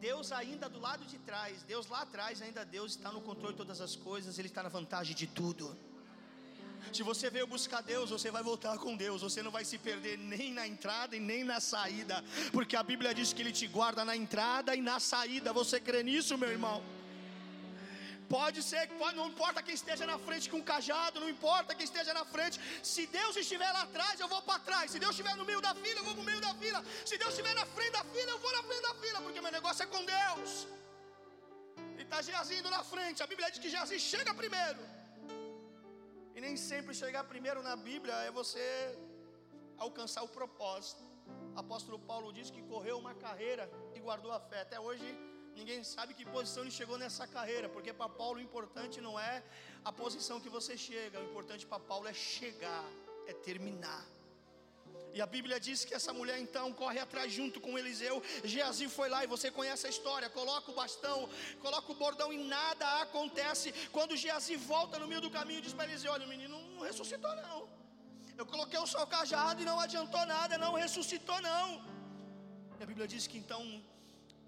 [0.00, 3.58] Deus ainda do lado de trás, Deus lá atrás ainda Deus está no controle de
[3.58, 5.76] todas as coisas, Ele está na vantagem de tudo.
[6.92, 9.22] Se você veio buscar Deus, você vai voltar com Deus.
[9.22, 13.14] Você não vai se perder nem na entrada e nem na saída, porque a Bíblia
[13.14, 15.52] diz que Ele te guarda na entrada e na saída.
[15.52, 16.82] Você crê nisso, meu irmão?
[18.36, 21.84] Pode ser, pode, não importa quem esteja na frente com o cajado, não importa quem
[21.84, 22.58] esteja na frente.
[22.82, 24.90] Se Deus estiver lá atrás, eu vou para trás.
[24.90, 26.82] Se Deus estiver no meio da fila, eu vou para o meio da fila.
[27.04, 29.52] Se Deus estiver na frente da fila, eu vou na frente da fila, porque meu
[29.58, 30.66] negócio é com Deus.
[31.98, 33.22] E está Geazi na frente.
[33.22, 34.80] A Bíblia diz que Geazi chega primeiro.
[36.34, 38.66] E nem sempre chegar primeiro na Bíblia é você
[39.76, 41.02] alcançar o propósito.
[41.54, 44.62] Apóstolo Paulo diz que correu uma carreira e guardou a fé.
[44.62, 45.06] Até hoje
[45.54, 49.42] ninguém sabe que posição ele chegou nessa carreira, porque para Paulo o importante não é
[49.84, 52.84] a posição que você chega, o importante para Paulo é chegar,
[53.26, 54.04] é terminar.
[55.16, 58.16] E a Bíblia diz que essa mulher então corre atrás junto com Eliseu.
[58.52, 60.28] Geazi foi lá e você conhece a história.
[60.38, 61.28] Coloca o bastão,
[61.60, 63.72] coloca o bordão e nada acontece.
[63.96, 67.34] Quando Geazi volta no meio do caminho, diz para Eliseu: Olha, o menino não ressuscitou,
[67.36, 67.68] não.
[68.40, 71.66] Eu coloquei o seu cajado e não adiantou nada, não ressuscitou, não.
[72.78, 73.62] E a Bíblia diz que então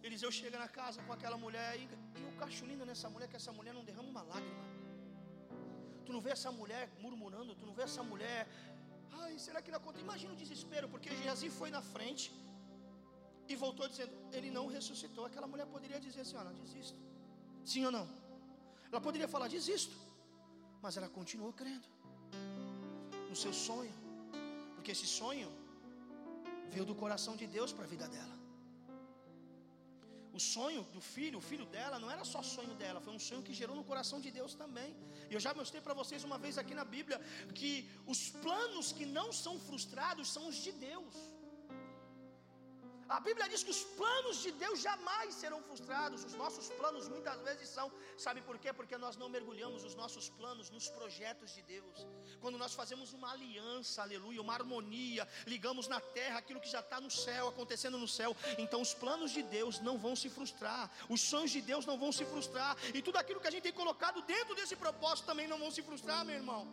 [0.03, 1.85] Eliseu chega na casa com aquela mulher e,
[2.20, 4.64] e o cacho lindo nessa mulher, que essa mulher não derrama uma lágrima.
[6.07, 8.46] Tu não vê essa mulher murmurando, tu não vê essa mulher
[9.22, 10.05] Ai, será que não acontece?
[10.09, 12.24] Imagina o desespero, porque Geazi foi na frente
[13.48, 15.24] e voltou dizendo: Ele não ressuscitou.
[15.31, 16.98] Aquela mulher poderia dizer assim: Olha, desisto.
[17.72, 18.07] Sim ou não?
[18.90, 19.96] Ela poderia falar: Desisto.
[20.85, 21.88] Mas ela continuou crendo
[23.31, 23.94] no seu sonho,
[24.74, 25.50] porque esse sonho
[26.72, 28.34] veio do coração de Deus para a vida dela.
[30.38, 33.42] O sonho do filho, o filho dela, não era só sonho dela, foi um sonho
[33.47, 34.90] que gerou no coração de Deus também.
[35.31, 37.18] E eu já mostrei para vocês uma vez aqui na Bíblia
[37.59, 41.14] que os planos que não são frustrados são os de Deus.
[43.08, 46.24] A Bíblia diz que os planos de Deus jamais serão frustrados.
[46.24, 47.92] Os nossos planos muitas vezes são.
[48.16, 48.72] Sabe por quê?
[48.72, 52.06] Porque nós não mergulhamos os nossos planos nos projetos de Deus.
[52.40, 57.00] Quando nós fazemos uma aliança, aleluia, uma harmonia, ligamos na terra aquilo que já está
[57.00, 58.34] no céu, acontecendo no céu.
[58.56, 60.90] Então os planos de Deus não vão se frustrar.
[61.08, 62.76] Os sonhos de Deus não vão se frustrar.
[62.94, 65.82] E tudo aquilo que a gente tem colocado dentro desse propósito também não vão se
[65.82, 66.66] frustrar, meu irmão.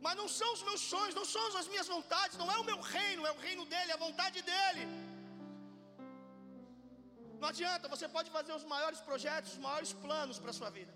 [0.00, 2.80] Mas não são os meus sonhos, não são as minhas vontades, não é o meu
[2.80, 5.05] reino, é o reino dele, é a vontade dele.
[7.40, 10.92] Não adianta, você pode fazer os maiores projetos, os maiores planos para a sua vida.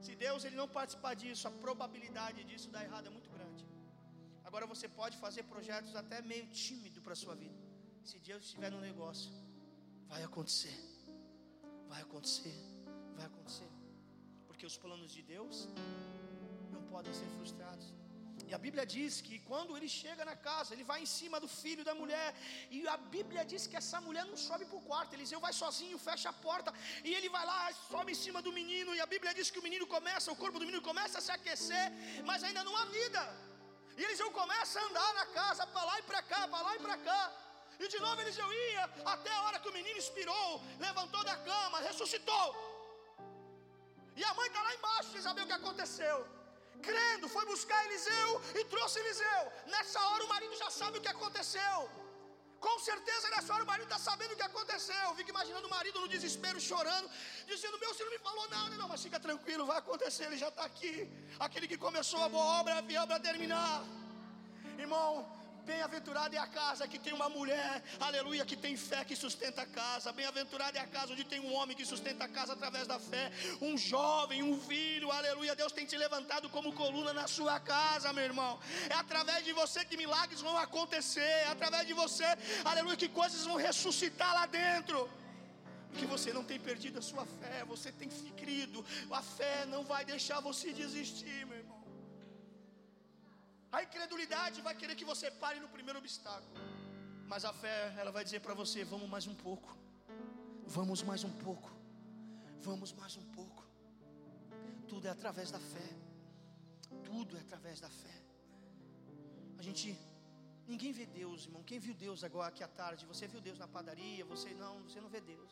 [0.00, 3.64] Se Deus ele não participar disso, a probabilidade disso dar errado é muito grande.
[4.48, 7.58] Agora você pode fazer projetos até meio tímido para a sua vida.
[8.10, 9.30] Se Deus estiver no negócio,
[10.06, 10.76] vai acontecer.
[11.88, 12.56] Vai acontecer.
[13.16, 13.70] Vai acontecer.
[14.46, 15.68] Porque os planos de Deus
[16.72, 17.97] não podem ser frustrados.
[18.48, 21.48] E a Bíblia diz que quando ele chega na casa, ele vai em cima do
[21.60, 22.28] filho da mulher.
[22.76, 25.12] E a Bíblia diz que essa mulher não sobe para o quarto.
[25.16, 26.72] Eliseu vai sozinho, fecha a porta.
[27.08, 27.58] E ele vai lá,
[27.90, 28.94] sobe em cima do menino.
[28.98, 31.32] E a Bíblia diz que o menino começa, o corpo do menino começa a se
[31.36, 31.86] aquecer.
[32.30, 33.22] Mas ainda não há vida.
[33.98, 36.80] E Eliseu começa a andar na casa, para lá e para cá, para lá e
[36.86, 37.22] para cá.
[37.82, 38.84] E de novo Eliseu ia,
[39.14, 40.48] até a hora que o menino expirou,
[40.86, 42.46] levantou da cama, ressuscitou.
[44.16, 46.37] E a mãe está lá embaixo sem saber o que aconteceu
[46.86, 49.52] crendo, foi buscar Eliseu e trouxe Eliseu.
[49.66, 51.90] Nessa hora o marido já sabe o que aconteceu.
[52.60, 55.14] Com certeza nessa hora o marido está sabendo o que aconteceu.
[55.14, 57.08] Fica imaginando o marido no desespero, chorando,
[57.46, 60.48] dizendo: Meu, você não me falou nada, não, mas fica tranquilo, vai acontecer, ele já
[60.48, 61.08] está aqui.
[61.38, 63.84] Aquele que começou a boa obra fiel para terminar.
[64.76, 65.37] Irmão,
[65.68, 69.66] Bem-aventurada é a casa que tem uma mulher, aleluia, que tem fé que sustenta a
[69.66, 70.10] casa.
[70.18, 73.24] Bem-aventurada é a casa onde tem um homem que sustenta a casa através da fé.
[73.60, 75.54] Um jovem, um filho, aleluia.
[75.54, 78.58] Deus tem te levantado como coluna na sua casa, meu irmão.
[78.88, 81.34] É através de você que milagres vão acontecer.
[81.46, 82.24] É através de você,
[82.64, 84.98] aleluia, que coisas vão ressuscitar lá dentro.
[85.90, 88.08] Porque você não tem perdido a sua fé, você tem
[88.42, 88.82] crido.
[89.10, 91.57] A fé não vai deixar você desistir, meu.
[93.78, 96.56] A incredulidade vai querer que você pare no primeiro obstáculo.
[97.32, 99.70] Mas a fé, ela vai dizer para você: vamos mais um pouco.
[100.76, 101.70] Vamos mais um pouco.
[102.68, 103.62] Vamos mais um pouco.
[104.90, 105.88] Tudo é através da fé.
[107.08, 108.16] Tudo é através da fé.
[109.60, 109.88] A gente
[110.72, 111.62] Ninguém vê Deus, irmão.
[111.68, 113.06] Quem viu Deus agora aqui à tarde?
[113.12, 114.24] Você viu Deus na padaria?
[114.32, 115.50] Você não, você não vê Deus.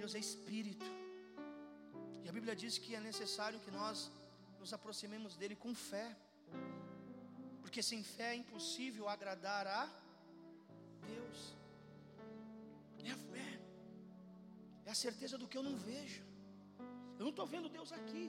[0.00, 0.84] Deus é espírito.
[2.24, 4.12] E a Bíblia diz que é necessário que nós
[4.60, 6.06] nos aproximemos dele com fé.
[7.62, 9.82] Porque sem fé é impossível agradar a
[11.12, 11.38] Deus.
[13.04, 13.48] É a fé.
[14.86, 16.22] É a certeza do que eu não vejo.
[17.18, 18.24] Eu não estou vendo Deus aqui.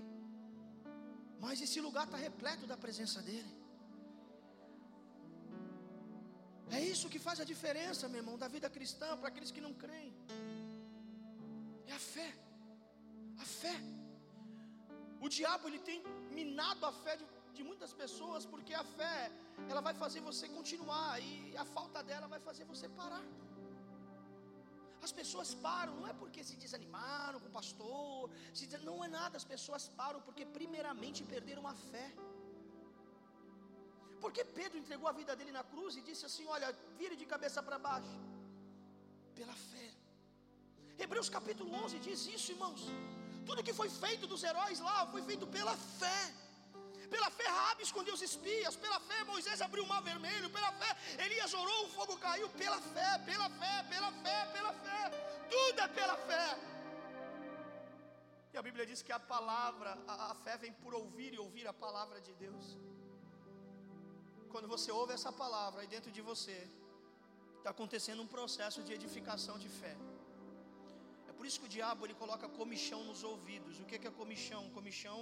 [1.43, 3.53] Mas esse lugar está repleto da presença dEle.
[6.77, 9.73] É isso que faz a diferença, meu irmão, da vida cristã para aqueles que não
[9.83, 10.13] creem.
[11.87, 12.29] É a fé.
[13.43, 13.75] A fé.
[15.25, 16.01] O diabo ele tem
[16.39, 17.25] minado a fé de,
[17.57, 19.17] de muitas pessoas porque a fé
[19.71, 23.25] ela vai fazer você continuar e a falta dela vai fazer você parar.
[25.07, 29.35] As pessoas param, não é porque se desanimaram com o pastor, se não é nada,
[29.41, 32.07] as pessoas param porque primeiramente perderam a fé.
[34.23, 37.61] Porque Pedro entregou a vida dele na cruz e disse assim: Olha, vire de cabeça
[37.67, 38.15] para baixo,
[39.39, 39.87] pela fé.
[41.03, 42.83] Hebreus capítulo 11 diz isso, irmãos.
[43.47, 46.19] Tudo que foi feito dos heróis lá foi feito pela fé.
[47.15, 48.75] Pela fé, Rabi escondeu os espias.
[48.85, 50.47] Pela fé, Moisés abriu o mar vermelho.
[50.55, 50.89] Pela fé,
[51.25, 52.47] Elias orou, o fogo caiu.
[52.61, 55.01] Pela fé, pela fé, pela fé, pela fé.
[55.53, 56.47] Tudo é pela fé.
[58.53, 61.65] E a Bíblia diz que a palavra, a, a fé vem por ouvir e ouvir
[61.73, 62.65] a palavra de Deus.
[64.51, 66.57] Quando você ouve essa palavra aí dentro de você,
[67.57, 69.95] está acontecendo um processo de edificação de fé.
[71.29, 73.79] É por isso que o diabo ele coloca comichão nos ouvidos.
[73.79, 74.63] O que é comichão?
[74.79, 75.19] Comichão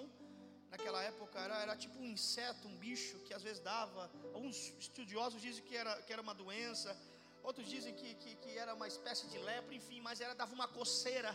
[0.74, 4.04] naquela época era, era tipo um inseto, um bicho que às vezes dava.
[4.34, 6.92] Alguns estudiosos dizem que era, que era uma doença,
[7.44, 10.68] outros dizem que, que, que era uma espécie de lepra, enfim, mas era dava uma
[10.80, 11.32] coceira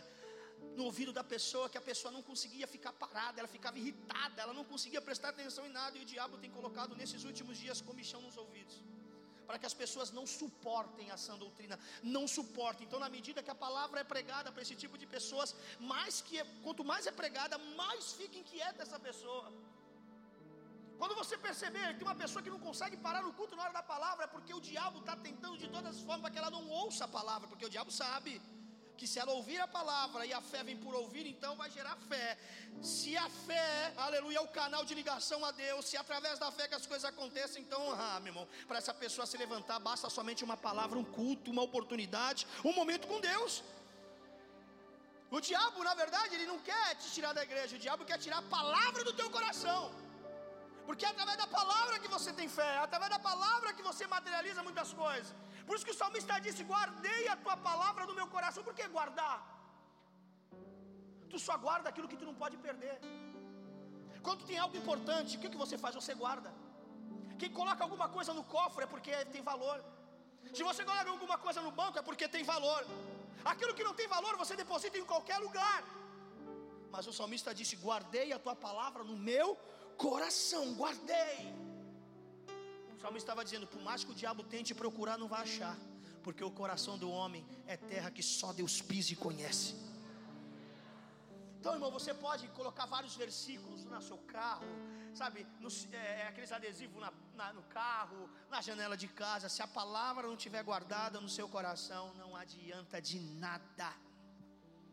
[0.75, 4.53] no ouvido da pessoa que a pessoa não conseguia ficar parada, ela ficava irritada, ela
[4.59, 8.21] não conseguia prestar atenção em nada, e o diabo tem colocado nesses últimos dias comichão
[8.21, 8.77] nos ouvidos
[9.49, 11.75] para que as pessoas não suportem a sã doutrina,
[12.15, 12.85] não suportem.
[12.85, 15.55] Então, na medida que a palavra é pregada para esse tipo de pessoas,
[15.91, 19.47] mais que é, quanto mais é pregada, mais fica inquieta essa pessoa.
[20.99, 23.81] Quando você perceber que uma pessoa que não consegue parar no culto na hora da
[23.93, 26.65] palavra, é porque o diabo está tentando de todas as formas para que ela não
[26.83, 28.39] ouça a palavra, porque o diabo sabe
[28.99, 31.95] que se ela ouvir a palavra e a fé vem por ouvir, então vai gerar
[32.11, 32.27] fé.
[32.93, 36.67] Se a fé, aleluia, é o canal de ligação a Deus, se através da fé
[36.71, 40.43] que as coisas acontecem, então, ah, meu irmão, para essa pessoa se levantar, basta somente
[40.49, 43.63] uma palavra, um culto, uma oportunidade, um momento com Deus.
[45.37, 48.39] O diabo, na verdade, ele não quer te tirar da igreja, o diabo quer tirar
[48.39, 49.81] a palavra do teu coração.
[50.87, 54.05] Porque é através da palavra que você tem fé, é através da palavra que você
[54.15, 55.31] materializa muitas coisas.
[55.69, 58.63] Por isso que o salmista disse: Guardei a tua palavra no meu coração.
[58.67, 59.35] Por que guardar?
[61.31, 62.95] Tu só guarda aquilo que tu não pode perder.
[64.27, 65.93] Quando tem algo importante, o que, que você faz?
[66.01, 66.51] Você guarda.
[67.41, 69.77] Quem coloca alguma coisa no cofre é porque tem valor.
[70.57, 72.81] Se você coloca alguma coisa no banco é porque tem valor.
[73.51, 75.79] Aquilo que não tem valor você deposita em qualquer lugar.
[76.93, 79.49] Mas o salmista disse: Guardei a tua palavra no meu
[80.05, 81.37] coração, guardei.
[82.99, 85.75] O salmo estava dizendo: por mais que o diabo tente procurar, não vai achar,
[86.21, 89.73] porque o coração do homem é terra que só Deus pisa e conhece.
[91.59, 94.67] Então, irmão, você pode colocar vários versículos no seu carro,
[95.13, 99.47] sabe, no, é, é, aqueles adesivos na, na, no carro, na janela de casa.
[99.47, 103.93] Se a palavra não estiver guardada no seu coração, não adianta de nada.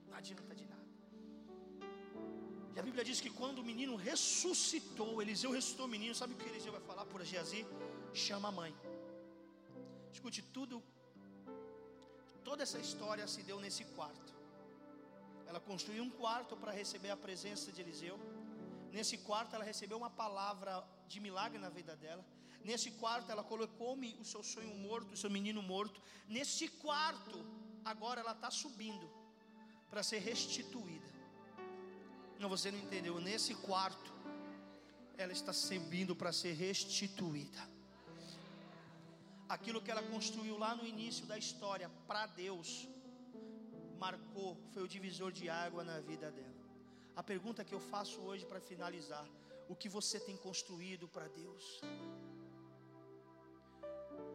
[0.08, 0.86] Não adianta de nada.
[2.76, 6.36] E a Bíblia diz que quando o menino ressuscitou, Eliseu ressuscitou o menino, sabe o
[6.36, 7.66] que Eliseu vai falar por Geazi?
[8.16, 8.74] Chama a mãe.
[10.12, 10.82] Escute, tudo,
[12.42, 14.34] toda essa história se deu nesse quarto.
[15.46, 18.18] Ela construiu um quarto para receber a presença de Eliseu.
[18.90, 22.24] Nesse quarto ela recebeu uma palavra de milagre na vida dela.
[22.64, 26.00] Nesse quarto ela colocou-me o seu sonho morto, o seu menino morto.
[26.26, 27.44] Nesse quarto,
[27.84, 29.08] agora ela está subindo
[29.90, 31.06] para ser restituída.
[32.40, 33.20] Não, você não entendeu.
[33.20, 34.12] Nesse quarto,
[35.16, 37.75] ela está subindo para ser restituída
[39.48, 42.88] aquilo que ela construiu lá no início da história para Deus,
[43.98, 46.54] marcou, foi o divisor de água na vida dela.
[47.14, 49.26] A pergunta que eu faço hoje para finalizar:
[49.68, 51.80] o que você tem construído para Deus?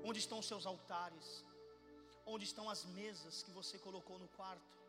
[0.03, 1.45] Onde estão os seus altares?
[2.26, 4.80] Onde estão as mesas que você colocou no quarto?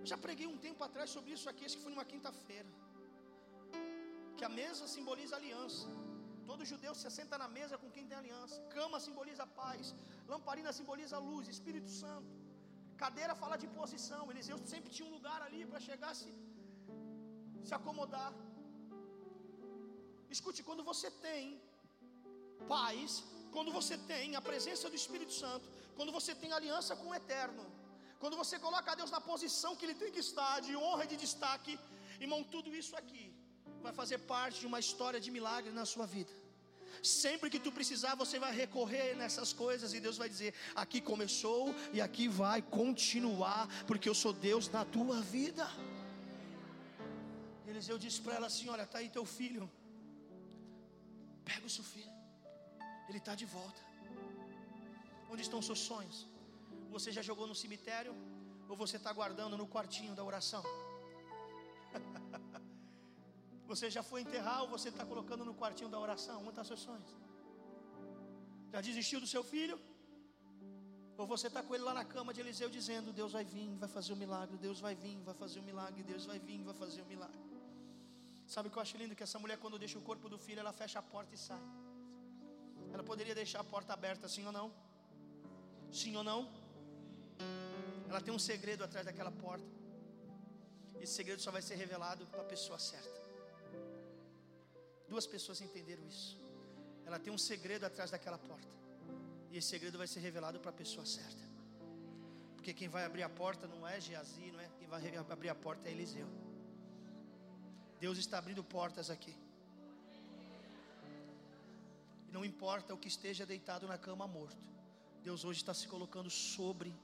[0.00, 2.68] Eu já preguei um tempo atrás sobre isso aqui, acho que foi numa quinta-feira.
[4.36, 5.88] Que a mesa simboliza aliança.
[6.50, 8.56] Todo judeu se assenta na mesa com quem tem aliança.
[8.76, 9.94] Cama simboliza paz.
[10.32, 12.30] Lamparina simboliza luz, Espírito Santo.
[13.02, 14.22] Cadeira fala de posição.
[14.32, 16.30] Eliseu sempre tinha um lugar ali para chegar se,
[17.66, 18.30] se acomodar.
[20.36, 21.42] Escute, quando você tem
[22.74, 23.22] paz,
[23.54, 27.66] quando você tem a presença do Espírito Santo, quando você tem aliança com o Eterno,
[28.22, 31.18] quando você coloca Deus na posição que Ele tem que estar, de honra e de
[31.26, 31.74] destaque,
[32.24, 33.24] irmão, tudo isso aqui
[33.86, 36.32] vai fazer parte de uma história de milagre na sua vida.
[37.02, 41.74] Sempre que tu precisar, você vai recorrer nessas coisas e Deus vai dizer: aqui começou
[41.92, 45.66] e aqui vai continuar, porque eu sou Deus na tua vida.
[47.66, 49.70] Eliseu disse para ela assim: Olha, está aí teu filho.
[51.44, 52.12] Pega o seu filho,
[53.08, 53.80] ele está de volta.
[55.30, 56.26] Onde estão seus sonhos?
[56.90, 58.14] Você já jogou no cemitério?
[58.68, 60.62] Ou você está guardando no quartinho da oração?
[63.72, 66.38] você já foi enterrar ou você está colocando no quartinho da oração?
[66.70, 67.10] Seus sonhos?
[68.72, 69.76] Já desistiu do seu filho?
[71.20, 73.90] Ou você está com ele lá na cama de Eliseu dizendo: Deus vai vir, vai
[73.96, 76.60] fazer o um milagre, Deus vai vir, vai fazer o um milagre, Deus vai vir,
[76.70, 77.44] vai fazer o um milagre.
[78.54, 79.14] Sabe o que eu acho lindo?
[79.18, 81.64] Que essa mulher, quando deixa o corpo do filho, ela fecha a porta e sai.
[82.92, 84.68] Ela poderia deixar a porta aberta, sim ou não?
[86.00, 86.40] Sim ou não?
[88.10, 89.70] Ela tem um segredo atrás daquela porta.
[91.00, 93.19] Esse segredo só vai ser revelado para a pessoa certa.
[95.10, 96.38] Duas pessoas entenderam isso.
[97.04, 98.74] Ela tem um segredo atrás daquela porta.
[99.50, 101.44] E esse segredo vai ser revelado para a pessoa certa.
[102.54, 104.68] Porque quem vai abrir a porta não é Geazi, não é?
[104.78, 106.28] Quem vai abrir a porta é Eliseu.
[107.98, 109.34] Deus está abrindo portas aqui.
[112.28, 114.64] E não importa o que esteja deitado na cama morto.
[115.24, 116.94] Deus hoje está se colocando sobre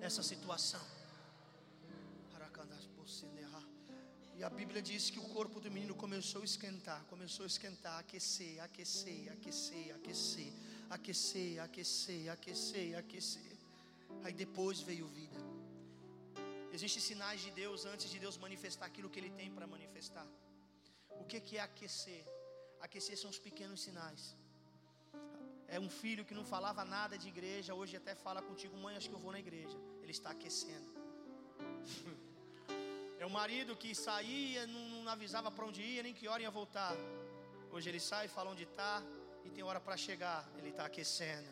[0.00, 0.80] essa situação.
[4.36, 7.98] E a Bíblia diz que o corpo do menino começou a esquentar, começou a esquentar,
[8.00, 10.52] aquecer, aquecer, aquecer, aquecer,
[10.96, 13.56] aquecer, aquecer, aquecer, aquecer.
[14.24, 15.40] Aí depois veio vida.
[16.72, 20.26] Existem sinais de Deus antes de Deus manifestar aquilo que Ele tem para manifestar.
[21.20, 22.24] O que, é aquecer?
[22.80, 24.34] Aquecer são os pequenos sinais.
[25.68, 29.08] É um filho que não falava nada de igreja, hoje até fala contigo, mãe, acho
[29.08, 29.78] que eu vou na igreja.
[30.02, 30.90] Ele está aquecendo.
[33.24, 36.50] É o marido que saía, não, não avisava para onde ia, nem que hora ia
[36.50, 36.94] voltar.
[37.72, 39.02] Hoje ele sai, fala onde está
[39.46, 40.40] e tem hora para chegar.
[40.58, 41.48] Ele está aquecendo.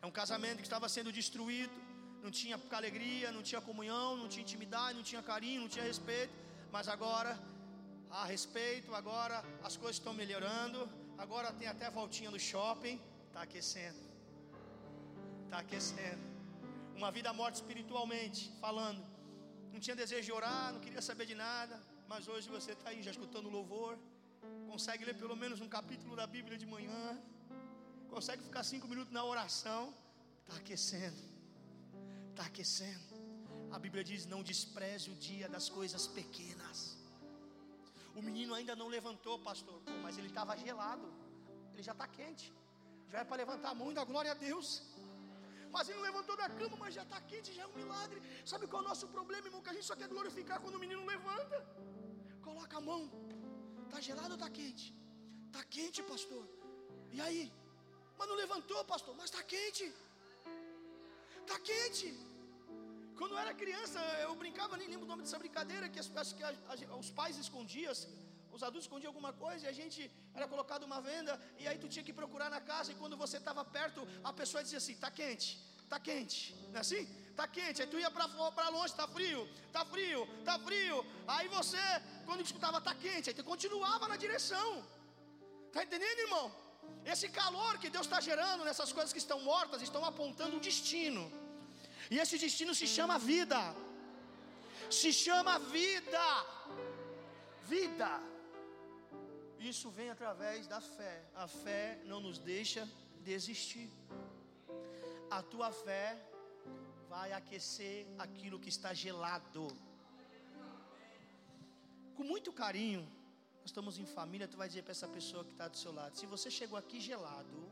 [0.00, 1.74] É um casamento que estava sendo destruído,
[2.22, 6.32] não tinha alegria, não tinha comunhão, não tinha intimidade, não tinha carinho, não tinha respeito.
[6.70, 7.36] Mas agora
[8.08, 10.88] há respeito, agora as coisas estão melhorando.
[11.18, 13.98] Agora tem até voltinha no shopping, está aquecendo.
[15.46, 16.22] Está aquecendo.
[16.94, 19.11] Uma vida morta espiritualmente, falando.
[19.72, 21.76] Não tinha desejo de orar, não queria saber de nada.
[22.06, 23.98] Mas hoje você está aí já escutando louvor.
[24.70, 27.18] Consegue ler pelo menos um capítulo da Bíblia de manhã.
[28.10, 29.94] Consegue ficar cinco minutos na oração.
[30.42, 31.22] Está aquecendo.
[32.30, 33.14] Está aquecendo.
[33.70, 36.98] A Bíblia diz: não despreze o dia das coisas pequenas.
[38.14, 41.06] O menino ainda não levantou, pastor, mas ele estava gelado.
[41.72, 42.52] Ele já está quente.
[43.10, 44.82] Já é para levantar a mão glória a Deus.
[45.74, 48.20] Mas ele levantou da cama, mas já está quente, já é um milagre.
[48.52, 49.62] Sabe qual é o nosso problema, irmão?
[49.64, 51.58] Que a gente só quer glorificar quando o menino levanta.
[52.48, 53.02] Coloca a mão.
[53.86, 54.86] Está gelado ou está quente?
[55.46, 56.44] Está quente, pastor.
[57.16, 57.42] E aí?
[58.18, 59.14] Mas não levantou, pastor.
[59.20, 59.86] Mas está quente.
[61.42, 62.08] Está quente.
[63.18, 66.42] Quando eu era criança, eu brincava, nem lembro o nome dessa brincadeira, que, as, que
[66.48, 67.92] a, a, os pais escondiam,
[68.56, 70.00] os adultos escondiam alguma coisa e a gente
[70.38, 73.36] era colocado uma venda e aí tu tinha que procurar na casa e quando você
[73.42, 74.00] estava perto,
[74.30, 75.48] a pessoa dizia assim: "Tá quente,
[75.92, 76.40] tá quente",
[76.70, 77.04] não é assim?
[77.40, 79.42] Tá quente, aí tu ia para longe, tá frio,
[79.76, 80.98] tá frio, tá frio.
[81.34, 81.84] Aí você,
[82.26, 84.68] quando escutava tá quente, aí tu continuava na direção.
[85.74, 86.46] Tá entendendo, irmão?
[87.12, 91.24] Esse calor que Deus está gerando nessas coisas que estão mortas estão apontando um destino.
[92.10, 93.60] E esse destino se chama vida.
[95.00, 96.26] Se chama vida.
[97.74, 98.10] Vida.
[99.70, 101.24] Isso vem através da fé.
[101.34, 102.88] A fé não nos deixa
[103.30, 103.88] desistir.
[105.30, 106.06] A tua fé
[107.08, 109.68] vai aquecer aquilo que está gelado.
[112.16, 113.02] Com muito carinho,
[113.60, 116.18] nós estamos em família, tu vai dizer para essa pessoa que está do seu lado:
[116.18, 117.70] se você chegou aqui gelado,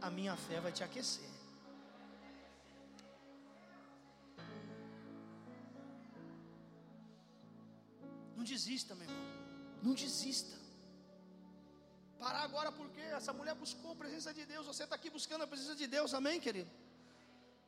[0.00, 1.30] a minha fé vai te aquecer.
[8.36, 9.35] Não desista, meu irmão.
[9.82, 10.56] Não desista.
[12.18, 14.66] Parar agora porque essa mulher buscou a presença de Deus.
[14.66, 16.70] Você está aqui buscando a presença de Deus, amém, querido?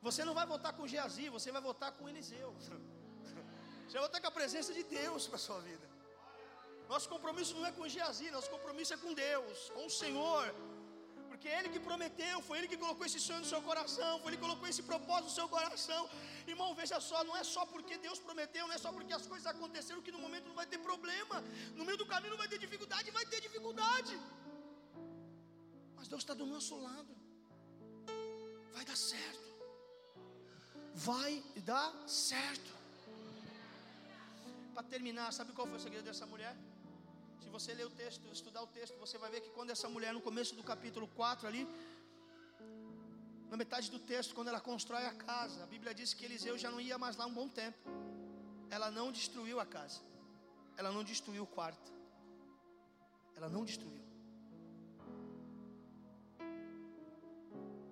[0.01, 2.55] Você não vai votar com Geazi, você vai votar com Eliseu.
[2.59, 5.87] Você vai votar com a presença de Deus para a sua vida.
[6.89, 10.55] Nosso compromisso não é com Geazi, nosso compromisso é com Deus, com o Senhor.
[11.39, 14.39] Porque Ele que prometeu, foi Ele que colocou esse sonho no seu coração, foi Ele
[14.39, 16.01] que colocou esse propósito no seu coração.
[16.53, 19.47] Irmão, veja só, não é só porque Deus prometeu, não é só porque as coisas
[19.53, 21.36] aconteceram que no momento não vai ter problema.
[21.76, 24.14] No meio do caminho não vai ter dificuldade, vai ter dificuldade.
[25.97, 27.14] Mas Deus está do nosso lado.
[28.74, 29.49] Vai dar certo.
[31.09, 31.32] Vai
[31.70, 32.72] dar certo.
[34.74, 36.57] Para terminar, sabe qual foi o segredo dessa mulher?
[37.49, 40.12] Se você ler o texto, estudar o texto, você vai ver que quando essa mulher,
[40.16, 41.62] no começo do capítulo 4 ali,
[43.51, 46.70] na metade do texto, quando ela constrói a casa, a Bíblia diz que Eliseu já
[46.70, 47.78] não ia mais lá um bom tempo.
[48.68, 50.01] Ela não destruiu a casa,
[50.76, 51.90] ela não destruiu o quarto,
[53.34, 54.05] ela não destruiu.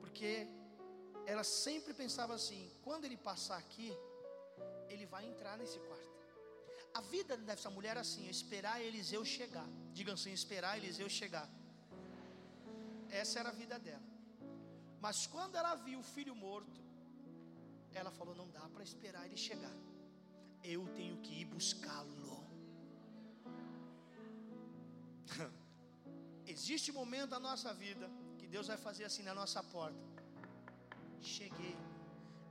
[0.02, 0.32] Porque
[1.24, 3.90] ela sempre pensava assim: quando ele passar aqui,
[4.90, 6.15] ele vai entrar nesse quarto.
[6.98, 9.68] A vida dessa mulher era assim: esperar Eliseu chegar.
[9.98, 11.48] Diga assim: esperar Eliseu chegar.
[13.20, 14.08] Essa era a vida dela.
[15.04, 16.80] Mas quando ela viu o filho morto,
[17.92, 19.76] ela falou: não dá para esperar ele chegar.
[20.74, 22.16] Eu tenho que ir buscá-lo.
[26.54, 30.04] Existe momento da nossa vida que Deus vai fazer assim na nossa porta.
[31.20, 31.76] Cheguei,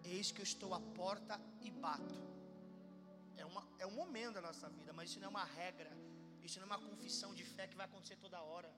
[0.04, 2.20] eis que eu estou à porta e bato.
[3.38, 5.92] É, uma, é um momento da nossa vida, mas isso não é uma regra,
[6.44, 8.72] isso não é uma confissão de fé que vai acontecer toda hora.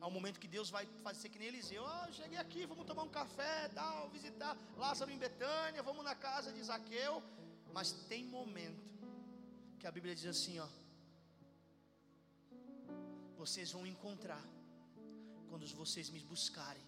[0.00, 1.84] Há um momento que Deus vai fazer que nem Eliseu.
[1.84, 6.52] Oh, cheguei aqui, vamos tomar um café, tal, visitar Lázaro em Betânia, vamos na casa
[6.52, 7.22] de Zaqueu.
[7.72, 8.82] Mas tem momento
[9.78, 10.68] que a Bíblia diz assim, ó.
[13.36, 14.44] Vocês vão encontrar
[15.48, 16.82] quando vocês me buscarem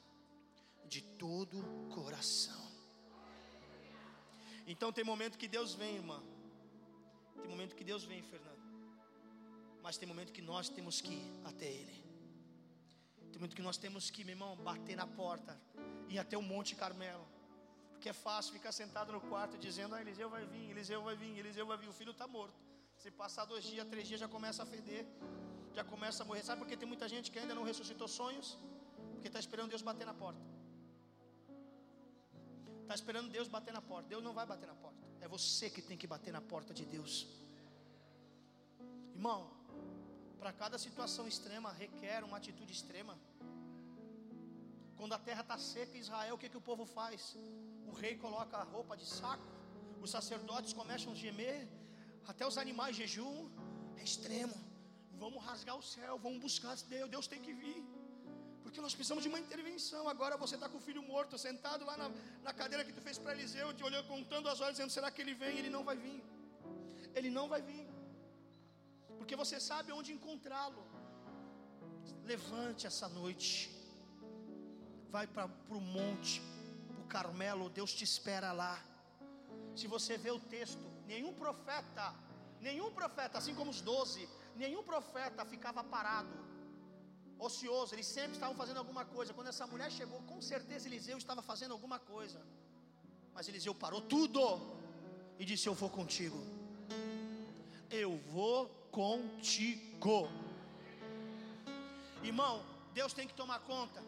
[0.87, 1.63] de todo
[1.95, 2.65] coração.
[4.67, 6.21] Então tem momento que Deus vem, irmã.
[7.41, 8.63] Tem momento que Deus vem, Fernando.
[9.83, 12.05] Mas tem momento que nós temos que ir até Ele.
[13.31, 15.61] Tem momento que nós temos que, meu irmão, bater na porta,
[16.09, 17.27] ir até o Monte Carmelo.
[17.93, 21.39] Porque é fácil ficar sentado no quarto dizendo: ah, Eliseu vai vir, Eliseu vai vir,
[21.39, 21.89] Eliseu vai vir.
[21.89, 22.55] O filho está morto.
[22.97, 25.05] Se passar dois dias, três dias, já começa a feder,
[25.73, 26.45] já começa a morrer.
[26.45, 28.59] Sabe por que tem muita gente que ainda não ressuscitou sonhos?
[29.13, 30.54] Porque está esperando Deus bater na porta.
[32.85, 34.07] Está esperando Deus bater na porta.
[34.15, 35.03] Deus não vai bater na porta.
[35.25, 37.15] É você que tem que bater na porta de Deus.
[39.17, 39.41] Irmão,
[40.41, 43.15] para cada situação extrema requer uma atitude extrema.
[44.99, 47.21] Quando a terra está seca Israel, o que, que o povo faz?
[47.91, 49.49] O rei coloca a roupa de saco,
[50.05, 51.67] os sacerdotes começam a gemer,
[52.33, 53.49] até os animais jejum.
[54.01, 54.57] É extremo.
[55.25, 57.81] Vamos rasgar o céu, vamos buscar Deus, Deus tem que vir.
[58.75, 60.09] Porque nós precisamos de uma intervenção.
[60.13, 62.07] Agora você está com o filho morto, sentado lá na,
[62.47, 65.23] na cadeira que tu fez para Eliseu, te olhando, contando as horas, dizendo: será que
[65.23, 65.59] ele vem?
[65.61, 66.21] Ele não vai vir.
[67.15, 67.87] Ele não vai vir.
[69.19, 70.85] Porque você sabe onde encontrá-lo.
[72.25, 73.53] Levante essa noite.
[75.09, 76.43] Vai para o monte,
[76.89, 78.77] para o Carmelo, Deus te espera lá.
[79.77, 82.13] Se você vê o texto, nenhum profeta,
[82.61, 86.44] nenhum profeta, assim como os doze, nenhum profeta ficava parado
[87.39, 89.35] ocioso, eles sempre estavam fazendo alguma coisa.
[89.35, 92.41] Quando essa mulher chegou, com certeza Eliseu estava fazendo alguma coisa.
[93.35, 94.41] Mas Eliseu parou tudo
[95.39, 96.41] e disse: Eu vou contigo.
[97.91, 100.29] Eu vou contigo.
[102.23, 102.65] Irmão,
[102.99, 104.03] Deus tem que tomar conta.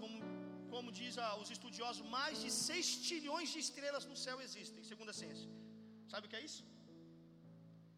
[0.00, 0.16] Como,
[0.70, 5.10] como diz ah, os estudiosos, mais de 6 trilhões de estrelas no céu existem, segundo
[5.10, 5.48] a ciência.
[6.08, 6.64] Sabe o que é isso?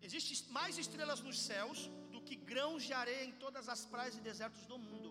[0.03, 1.79] Existem mais estrelas nos céus
[2.27, 5.11] que grãos de areia em todas as praias e desertos do mundo.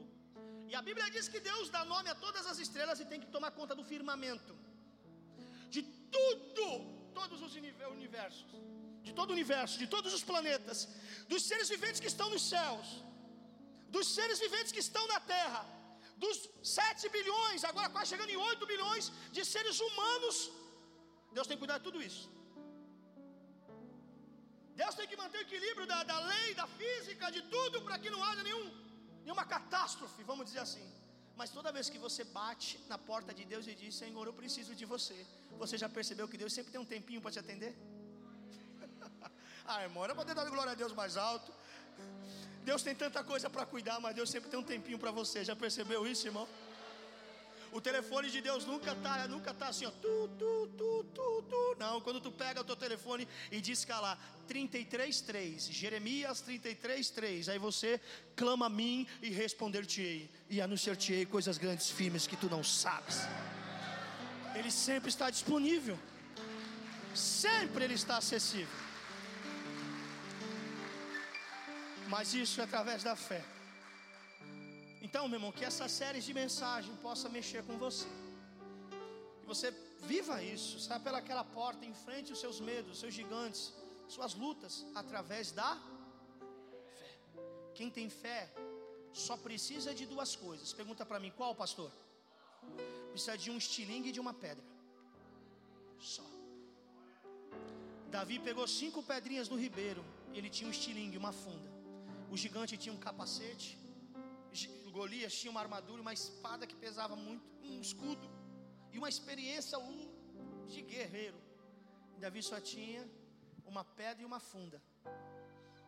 [0.72, 3.32] E a Bíblia diz que Deus dá nome a todas as estrelas e tem que
[3.36, 4.54] tomar conta do firmamento,
[5.76, 5.82] de
[6.16, 6.66] tudo,
[7.20, 7.54] todos os
[8.00, 8.46] universos,
[9.08, 10.88] de todo o universo, de todos os planetas,
[11.32, 12.88] dos seres viventes que estão nos céus,
[13.96, 15.62] dos seres viventes que estão na terra,
[16.24, 19.06] dos 7 bilhões, agora quase chegando em 8 bilhões
[19.36, 20.38] de seres humanos.
[21.38, 22.24] Deus tem que cuidar de tudo isso.
[24.76, 28.10] Deus tem que manter o equilíbrio da, da lei, da física, de tudo, para que
[28.10, 28.66] não haja nenhum,
[29.24, 30.88] nenhuma catástrofe, vamos dizer assim.
[31.36, 34.74] Mas toda vez que você bate na porta de Deus e diz: Senhor, eu preciso
[34.76, 35.26] de você,
[35.58, 37.74] você já percebeu que Deus sempre tem um tempinho para te atender?
[39.66, 41.52] ah, irmão, era poder dar glória a Deus mais alto.
[42.64, 45.44] Deus tem tanta coisa para cuidar, mas Deus sempre tem um tempinho para você.
[45.44, 46.48] Já percebeu isso, irmão?
[47.72, 51.76] O telefone de Deus nunca tá, nunca tá assim, ó, tu, tu, tu, tu, tu.
[51.80, 54.18] Não, quando tu pega o teu telefone e diz lá
[54.50, 58.00] 33:3, Jeremias 33:3, aí você
[58.36, 63.20] clama a mim e responder-te-ei e anunciar-te-ei coisas grandes, firmes que tu não sabes.
[64.54, 65.98] Ele sempre está disponível.
[67.16, 68.68] Sempre ele está acessível.
[72.08, 73.42] Mas isso é através da fé.
[75.02, 78.08] Então, meu irmão, que essa série de mensagem possa mexer com você.
[79.42, 79.72] Que você
[80.12, 83.74] viva isso, saia pelaquela porta, enfrente os seus medos, os seus gigantes,
[84.08, 85.72] suas lutas, através da
[87.00, 87.14] fé.
[87.74, 88.42] Quem tem fé
[89.12, 90.74] só precisa de duas coisas.
[90.74, 91.92] Pergunta para mim, qual, pastor?
[93.10, 94.64] Precisa de um estilingue e de uma pedra.
[96.00, 96.24] Só.
[98.10, 100.04] Davi pegou cinco pedrinhas do ribeiro.
[100.34, 101.70] Ele tinha um estilingue, uma funda.
[102.30, 103.81] O gigante tinha um capacete.
[104.98, 108.28] Golias tinha uma armadura, uma espada que pesava muito, um escudo
[108.94, 109.78] e uma experiência
[110.74, 111.40] de guerreiro.
[112.24, 113.02] Davi só tinha
[113.72, 114.80] uma pedra e uma funda.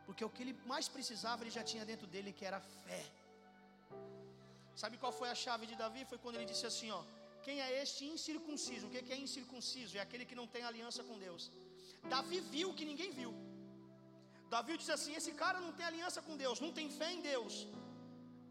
[0.05, 3.03] Porque o que ele mais precisava, ele já tinha dentro dele, que era fé.
[4.81, 6.03] Sabe qual foi a chave de Davi?
[6.11, 7.01] Foi quando ele disse assim: ó,
[7.45, 8.87] quem é este incircunciso?
[8.87, 9.97] O que é incircunciso?
[9.99, 11.43] É aquele que não tem aliança com Deus.
[12.13, 13.31] Davi viu o que ninguém viu.
[14.55, 17.55] Davi disse assim: esse cara não tem aliança com Deus, não tem fé em Deus.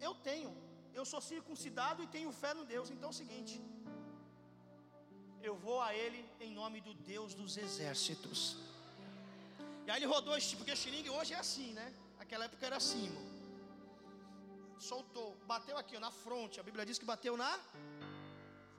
[0.07, 0.51] Eu tenho,
[0.99, 2.89] eu sou circuncidado e tenho fé no Deus.
[2.95, 3.55] Então é o seguinte:
[5.49, 8.41] eu vou a ele em nome do Deus dos exércitos.
[9.87, 11.87] E aí ele rodou porque xiringue hoje é assim, né?
[12.25, 13.07] Aquela época era assim.
[14.91, 16.61] Soltou, bateu aqui, ó, na fronte.
[16.61, 17.53] A Bíblia diz que bateu na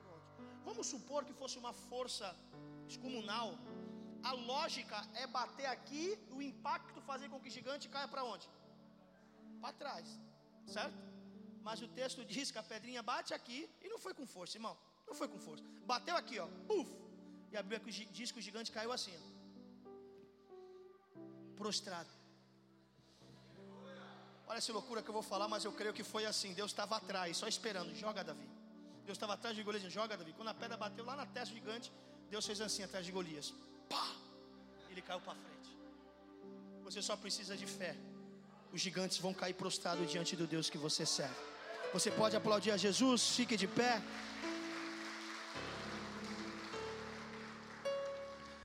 [0.02, 0.34] fronte.
[0.68, 2.28] Vamos supor que fosse uma força
[2.88, 3.48] descomunal.
[4.30, 6.04] A lógica é bater aqui
[6.36, 8.46] o impacto fazer com que o gigante caia para onde?
[9.62, 10.06] Para trás,
[10.76, 11.13] certo?
[11.66, 14.76] Mas o texto diz que a pedrinha bate aqui e não foi com força, irmão.
[15.08, 15.64] Não foi com força.
[15.92, 16.46] Bateu aqui, ó.
[16.68, 16.90] Puf!
[17.52, 17.80] E a Bíblia
[18.18, 19.34] diz que o gigante caiu assim, ó
[21.54, 22.10] prostrado.
[24.46, 26.52] Olha essa loucura que eu vou falar, mas eu creio que foi assim.
[26.52, 27.94] Deus estava atrás, só esperando.
[27.94, 28.48] Joga, Davi.
[29.06, 30.32] Deus estava atrás de Golias, joga, Davi.
[30.32, 31.90] Quando a pedra bateu lá na testa do gigante,
[32.28, 33.54] Deus fez assim atrás de Golias.
[33.88, 34.06] Pá!
[34.90, 35.70] Ele caiu para frente.
[36.82, 37.96] Você só precisa de fé.
[38.72, 41.53] Os gigantes vão cair prostrados diante do Deus que você serve.
[41.94, 44.02] Você pode aplaudir a Jesus, fique de pé.